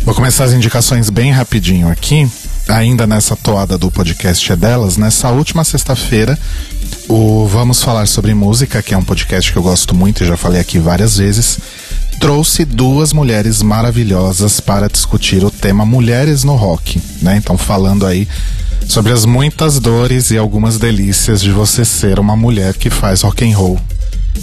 [0.05, 2.29] Vou começar as indicações bem rapidinho aqui.
[2.69, 6.39] Ainda nessa toada do podcast é delas, nessa última sexta-feira,
[7.09, 10.37] o Vamos Falar sobre Música, que é um podcast que eu gosto muito e já
[10.37, 11.59] falei aqui várias vezes,
[12.21, 17.37] trouxe duas mulheres maravilhosas para discutir o tema Mulheres no Rock, né?
[17.37, 18.29] Então falando aí
[18.89, 23.45] sobre as muitas dores e algumas delícias de você ser uma mulher que faz rock
[23.45, 23.81] and roll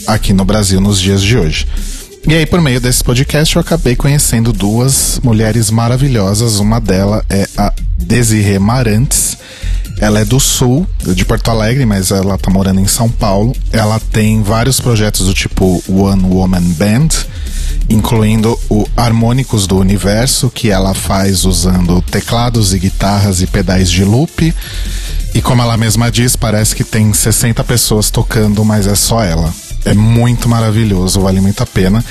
[0.05, 1.65] aqui no Brasil nos dias de hoje.
[2.27, 6.59] E aí, por meio desse podcast, eu acabei conhecendo duas mulheres maravilhosas.
[6.59, 9.37] Uma delas é a Desirê Marantes.
[9.99, 13.53] Ela é do sul, de Porto Alegre, mas ela tá morando em São Paulo.
[13.71, 17.09] Ela tem vários projetos do tipo One Woman Band,
[17.89, 24.03] incluindo o Harmônicos do Universo, que ela faz usando teclados e guitarras e pedais de
[24.03, 24.53] loop.
[25.33, 29.53] E como ela mesma diz, parece que tem 60 pessoas tocando, mas é só ela.
[29.85, 32.03] É muito maravilhoso, vale muito a pena.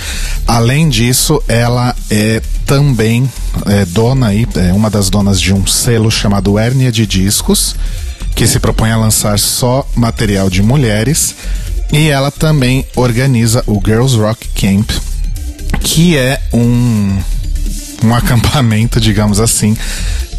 [0.47, 3.31] Além disso, ela é também
[3.67, 7.77] é, dona aí, é uma das donas de um selo chamado Hérnia de Discos,
[8.35, 11.35] que se propõe a lançar só material de mulheres.
[11.93, 14.91] E ela também organiza o Girls Rock Camp,
[15.81, 17.19] que é um,
[18.05, 19.77] um acampamento, digamos assim,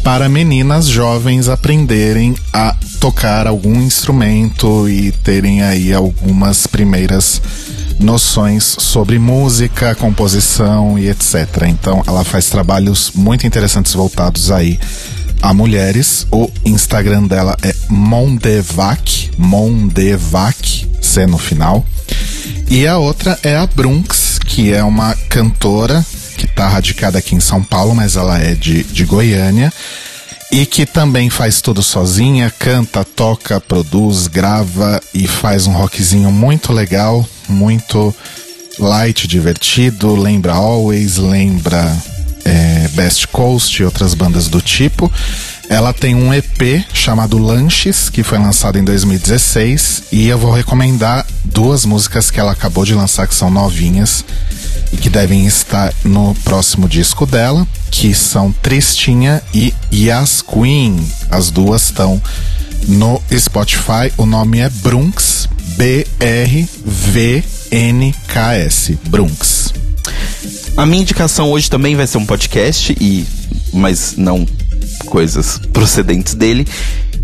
[0.02, 7.40] para meninas jovens aprenderem a tocar algum instrumento e terem aí algumas primeiras
[7.98, 11.64] noções sobre música, composição e etc.
[11.68, 14.78] Então, ela faz trabalhos muito interessantes voltados aí
[15.42, 16.26] a mulheres.
[16.30, 21.84] O Instagram dela é Mondevac, Mondevac, C no final.
[22.68, 26.04] E a outra é a Brunx, que é uma cantora
[26.40, 29.70] que está radicada aqui em São Paulo, mas ela é de, de Goiânia.
[30.50, 36.72] E que também faz tudo sozinha, canta, toca, produz, grava e faz um rockzinho muito
[36.72, 38.14] legal, muito
[38.78, 41.94] light, divertido, lembra Always, lembra
[42.44, 45.12] é, Best Coast e outras bandas do tipo.
[45.70, 51.24] Ela tem um EP chamado Lanches, que foi lançado em 2016, e eu vou recomendar
[51.44, 54.24] duas músicas que ela acabou de lançar que são novinhas
[54.92, 61.08] e que devem estar no próximo disco dela, que são Tristinha e Yas Queen.
[61.30, 62.20] As duas estão
[62.88, 64.12] no Spotify.
[64.16, 66.78] O nome é Brunks, B-R-V-N-K-S.
[69.06, 69.72] Brunks.
[70.76, 73.24] A minha indicação hoje também vai ser um podcast, e
[73.72, 74.44] mas não
[75.06, 76.66] coisas procedentes dele.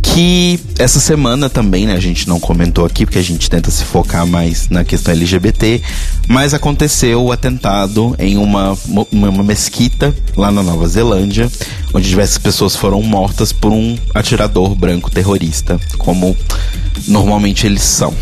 [0.02, 3.84] Que essa semana também, né, a gente não comentou aqui, porque a gente tenta se
[3.84, 5.82] focar mais na questão LGBT,
[6.28, 8.78] mas aconteceu o atentado em uma,
[9.10, 11.50] uma, mesquita lá na Nova Zelândia,
[11.92, 16.36] onde diversas pessoas foram mortas por um atirador branco terrorista, como
[17.08, 18.14] normalmente eles são.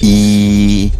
[0.00, 0.90] E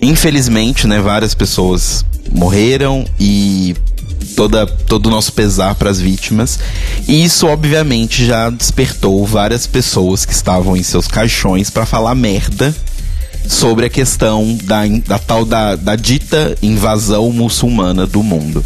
[0.00, 3.74] infelizmente, né, várias pessoas morreram e
[4.22, 6.58] toda, todo o nosso pesar para as vítimas.
[7.06, 12.74] E isso, obviamente, já despertou várias pessoas que estavam em seus caixões para falar merda
[13.48, 18.64] sobre a questão da, da tal da, da dita invasão muçulmana do mundo.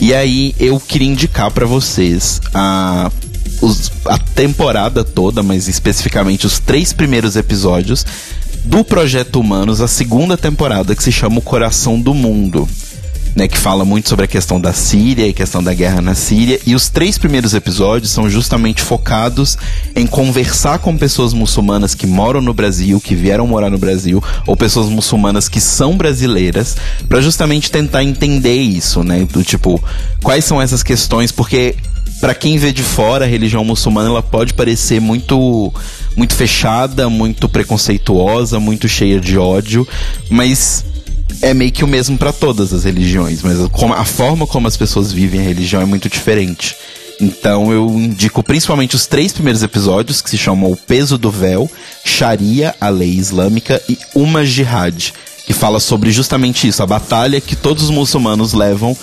[0.00, 3.10] E aí eu queria indicar para vocês a,
[3.60, 8.04] os, a temporada toda, mas especificamente os três primeiros episódios
[8.64, 12.68] do Projeto Humanos, a segunda temporada que se chama O Coração do Mundo
[13.34, 16.60] né, que fala muito sobre a questão da Síria e questão da guerra na Síria.
[16.66, 19.56] E os três primeiros episódios são justamente focados
[19.94, 24.56] em conversar com pessoas muçulmanas que moram no Brasil, que vieram morar no Brasil, ou
[24.56, 26.76] pessoas muçulmanas que são brasileiras,
[27.08, 29.26] para justamente tentar entender isso, né?
[29.30, 29.82] Do tipo,
[30.22, 31.76] quais são essas questões, porque
[32.20, 35.72] para quem vê de fora a religião muçulmana ela pode parecer muito
[36.14, 39.88] muito fechada, muito preconceituosa, muito cheia de ódio,
[40.28, 40.84] mas
[41.42, 45.12] é meio que o mesmo para todas as religiões, mas a forma como as pessoas
[45.12, 46.76] vivem a religião é muito diferente.
[47.20, 51.70] Então eu indico principalmente os três primeiros episódios, que se chamam O Peso do Véu,
[52.04, 55.12] Sharia, a Lei Islâmica, e Uma Jihad,
[55.46, 58.96] que fala sobre justamente isso, a batalha que todos os muçulmanos levam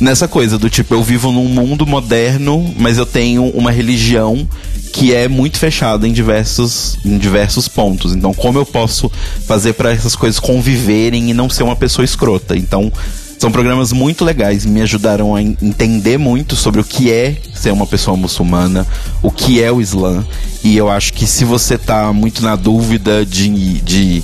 [0.00, 4.46] nessa coisa do tipo, eu vivo num mundo moderno, mas eu tenho uma religião
[4.92, 8.14] que é muito fechada em diversos, em diversos pontos.
[8.14, 9.10] Então, como eu posso
[9.46, 12.56] fazer para essas coisas conviverem e não ser uma pessoa escrota?
[12.56, 12.92] Então,
[13.38, 17.86] são programas muito legais, me ajudaram a entender muito sobre o que é ser uma
[17.86, 18.86] pessoa muçulmana,
[19.20, 20.24] o que é o Islã.
[20.62, 23.48] E eu acho que se você tá muito na dúvida de,
[23.80, 24.22] de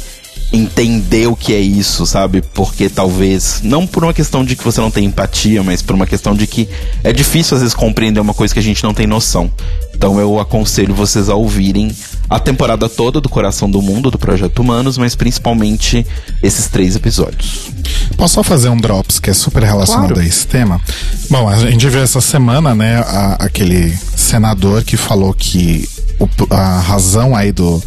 [0.52, 2.42] entender o que é isso, sabe?
[2.54, 6.06] Porque talvez, não por uma questão de que você não tem empatia, mas por uma
[6.06, 6.68] questão de que
[7.04, 9.50] é difícil às vezes compreender uma coisa que a gente não tem noção.
[9.94, 11.94] Então eu aconselho vocês a ouvirem
[12.28, 16.06] a temporada toda do Coração do Mundo, do Projeto Humanos, mas principalmente
[16.42, 17.70] esses três episódios.
[18.16, 20.20] Posso só fazer um drops que é super relacionado Claro.
[20.22, 20.80] a esse tema?
[21.28, 25.88] Bom, a gente viu essa semana, né, a- aquele senador que falou que
[26.18, 27.82] o- a razão aí do,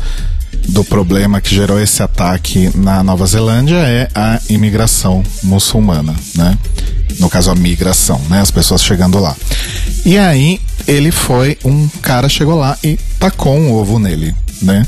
[0.68, 6.57] do problema que gerou esse ataque na Nova Zelândia é a imigração muçulmana, né?
[7.20, 8.41] No caso, a migração, né?
[8.41, 9.36] As pessoas chegando lá.
[10.05, 14.86] E aí, ele foi, um cara chegou lá e tacou um ovo nele, né?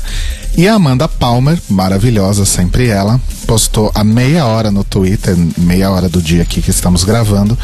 [0.56, 6.08] E a Amanda Palmer, maravilhosa, sempre ela, postou a meia hora no Twitter, meia hora
[6.08, 7.58] do dia aqui que estamos gravando,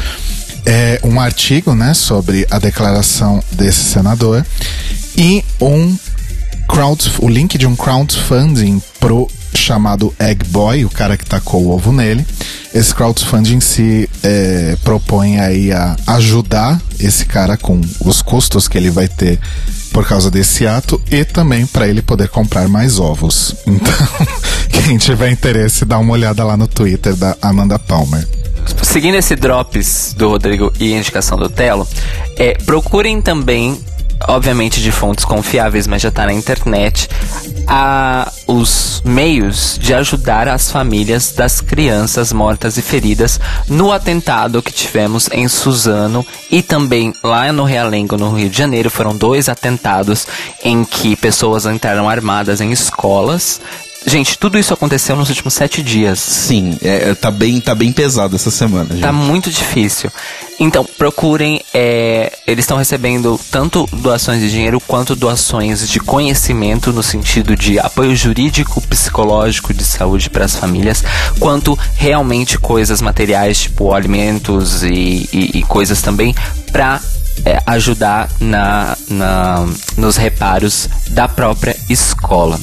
[0.65, 4.45] é, um artigo, né, sobre a declaração desse senador
[5.17, 5.97] e um
[6.67, 11.71] crowd, o link de um crowdfunding pro chamado Egg Boy, o cara que tacou o
[11.71, 12.25] ovo nele.
[12.73, 18.89] Esse crowdfunding se é, propõe aí a ajudar esse cara com os custos que ele
[18.89, 19.39] vai ter
[19.91, 23.55] por causa desse ato e também para ele poder comprar mais ovos.
[23.67, 28.27] Então, quem tiver interesse, dá uma olhada lá no Twitter da Amanda Palmer.
[28.81, 31.87] Seguindo esse drops do Rodrigo e a indicação do Telo,
[32.37, 33.79] é, procurem também,
[34.27, 37.09] obviamente de fontes confiáveis, mas já tá na internet,
[37.67, 44.71] a, os meios de ajudar as famílias das crianças mortas e feridas no atentado que
[44.71, 48.89] tivemos em Suzano e também lá no Realengo, no Rio de Janeiro.
[48.89, 50.27] Foram dois atentados
[50.63, 53.59] em que pessoas entraram armadas em escolas.
[54.05, 56.19] Gente, tudo isso aconteceu nos últimos sete dias.
[56.19, 59.01] Sim, é, é, tá, bem, tá bem pesado essa semana, gente.
[59.01, 60.11] Tá muito difícil.
[60.59, 61.61] Então, procurem.
[61.73, 67.79] é, eles estão recebendo tanto doações de dinheiro quanto doações de conhecimento, no sentido de
[67.79, 71.03] apoio jurídico, psicológico, de saúde para as famílias,
[71.39, 76.35] quanto realmente coisas materiais, tipo alimentos e, e- e coisas também,
[76.71, 77.01] para
[77.65, 79.67] ajudar na, na,
[79.97, 82.59] nos reparos da própria escola.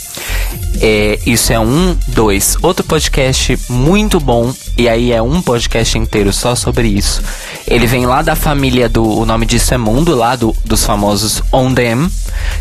[0.81, 2.57] É, isso é um, dois.
[2.63, 7.23] Outro podcast muito bom, e aí é um podcast inteiro só sobre isso.
[7.67, 9.05] Ele vem lá da família do.
[9.05, 12.11] O nome disso é Mundo, lá do, dos famosos On Them,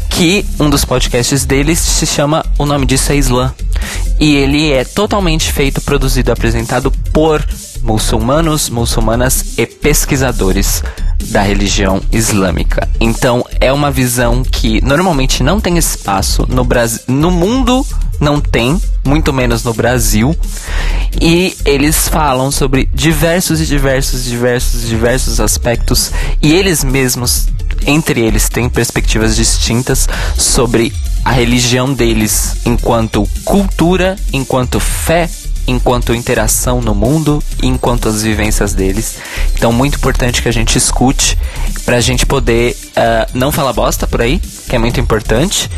[0.09, 2.45] que um dos podcasts deles se chama.
[2.57, 3.53] O nome disso é Islã.
[4.19, 7.45] E ele é totalmente feito, produzido, apresentado por
[7.81, 10.83] muçulmanos, muçulmanas e pesquisadores
[11.25, 12.87] da religião islâmica.
[12.99, 17.85] Então é uma visão que normalmente não tem espaço no Brasil, no mundo
[18.19, 20.35] não tem, muito menos no Brasil.
[21.21, 26.11] E eles falam sobre diversos e diversos, diversos, diversos aspectos
[26.41, 27.47] e eles mesmos
[27.87, 30.07] entre eles têm perspectivas distintas
[30.37, 35.29] sobre a religião deles enquanto cultura, enquanto fé,
[35.69, 39.17] enquanto interação no mundo, enquanto as vivências deles.
[39.55, 41.37] Então, muito importante que a gente escute
[41.85, 45.69] pra gente poder ah, não falar bosta por aí, que é muito importante.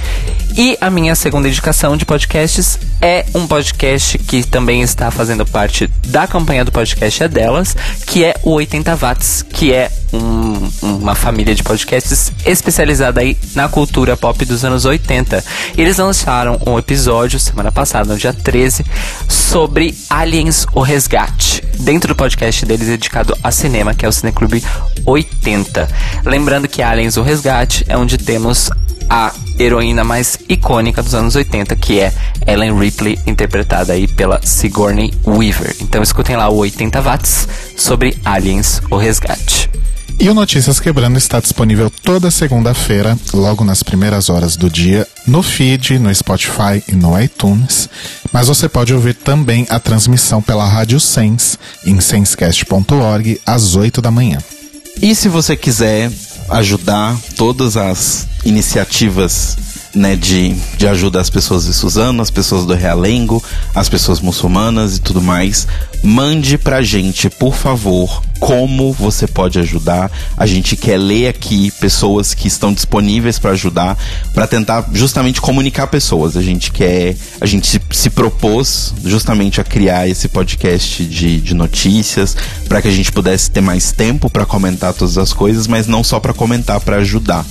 [0.57, 5.87] E a minha segunda indicação de podcasts é um podcast que também está fazendo parte
[6.07, 7.75] da campanha do podcast é delas,
[8.05, 13.69] que é o 80 Watts, que é um- uma família de podcasts especializada aí na
[13.69, 15.41] cultura pop dos anos 80.
[15.77, 18.85] Eles lançaram um episódio semana passada, no dia 13,
[19.29, 21.63] sobre Aliens o Resgate.
[21.79, 24.63] Dentro do podcast deles é dedicado a cinema, que é o Cineclube
[25.05, 25.89] 80.
[26.23, 28.69] Lembrando que Aliens o Resgate é onde temos
[29.09, 32.13] a heroína mais icônica dos anos 80, que é
[32.45, 35.75] Ellen Ripley, interpretada aí pela Sigourney Weaver.
[35.81, 39.80] Então escutem lá o 80 watts sobre Aliens o Resgate.
[40.21, 45.41] E o Notícias Quebrando está disponível toda segunda-feira, logo nas primeiras horas do dia, no
[45.41, 47.89] feed, no Spotify e no iTunes.
[48.31, 54.11] Mas você pode ouvir também a transmissão pela Rádio Sens, em senscast.org, às 8 da
[54.11, 54.37] manhã.
[55.01, 56.11] E se você quiser
[56.49, 59.57] ajudar todas as iniciativas
[59.93, 63.43] né, de, de ajuda às pessoas de Suzano, as pessoas do Realengo,
[63.75, 65.67] as pessoas muçulmanas e tudo mais,
[66.03, 70.11] mande pra gente, por favor, como você pode ajudar.
[70.35, 73.97] A gente quer ler aqui pessoas que estão disponíveis para ajudar,
[74.33, 76.35] para tentar justamente comunicar pessoas.
[76.35, 81.53] A gente quer, a gente se, se propôs justamente a criar esse podcast de, de
[81.53, 82.35] notícias
[82.67, 86.03] para que a gente pudesse ter mais tempo para comentar todas as coisas, mas não
[86.03, 87.45] só para comentar, para ajudar.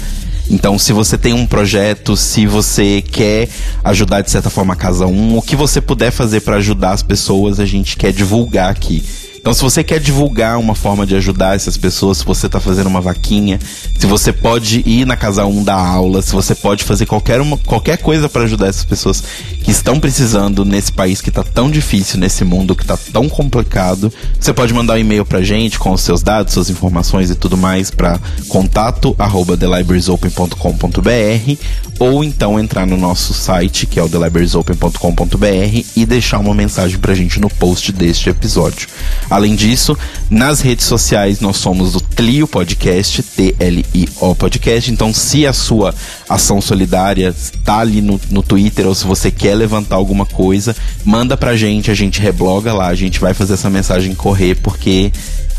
[0.51, 3.49] Então, se você tem um projeto, se você quer
[3.85, 7.05] ajudar de certa forma a Casa 1, o que você puder fazer para ajudar as
[7.05, 9.05] pessoas, a gente quer divulgar aqui.
[9.41, 12.89] Então, se você quer divulgar uma forma de ajudar essas pessoas, se você tá fazendo
[12.89, 13.59] uma vaquinha,
[13.99, 17.57] se você pode ir na Casa 1 dar aula, se você pode fazer qualquer, uma,
[17.57, 19.25] qualquer coisa para ajudar essas pessoas
[19.65, 24.13] que estão precisando nesse país que tá tão difícil, nesse mundo que tá tão complicado,
[24.39, 27.57] você pode mandar um e-mail pra gente com os seus dados, suas informações e tudo
[27.57, 31.57] mais para contato arroba thelibrariesopen.com.br
[31.99, 37.15] ou então entrar no nosso site, que é o thelibrariesopen.com.br e deixar uma mensagem pra
[37.15, 38.89] gente no post deste episódio.
[39.31, 39.97] Além disso,
[40.29, 44.91] nas redes sociais nós somos do Tlio Podcast, T-L-I-O Podcast.
[44.91, 45.95] Então, se a sua
[46.29, 50.75] ação solidária está ali no, no Twitter ou se você quer levantar alguma coisa,
[51.05, 55.13] manda pra gente, a gente rebloga lá, a gente vai fazer essa mensagem correr porque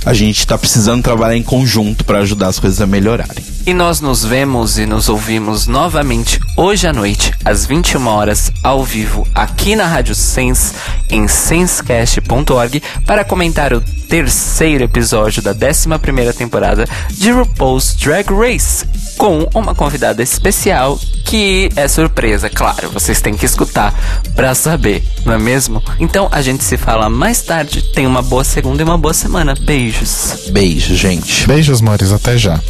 [0.06, 3.44] a gente está precisando trabalhar em conjunto para ajudar as coisas a melhorarem.
[3.66, 8.84] E nós nos vemos e nos ouvimos novamente hoje à noite, às 21 horas, ao
[8.84, 10.74] vivo, aqui na Rádio Sense,
[11.10, 18.86] em sensecast.org, para comentar o terceiro episódio da 11 temporada de RuPaul's Drag Race,
[19.16, 23.94] com uma convidada especial que é surpresa, claro, vocês têm que escutar
[24.36, 25.82] para saber, não é mesmo?
[26.00, 27.82] Então a gente se fala mais tarde.
[27.94, 29.56] Tenha uma boa segunda e uma boa semana.
[29.92, 30.50] Beijos.
[30.52, 31.46] Beijo, gente.
[31.46, 32.62] Beijos, Mores, até já.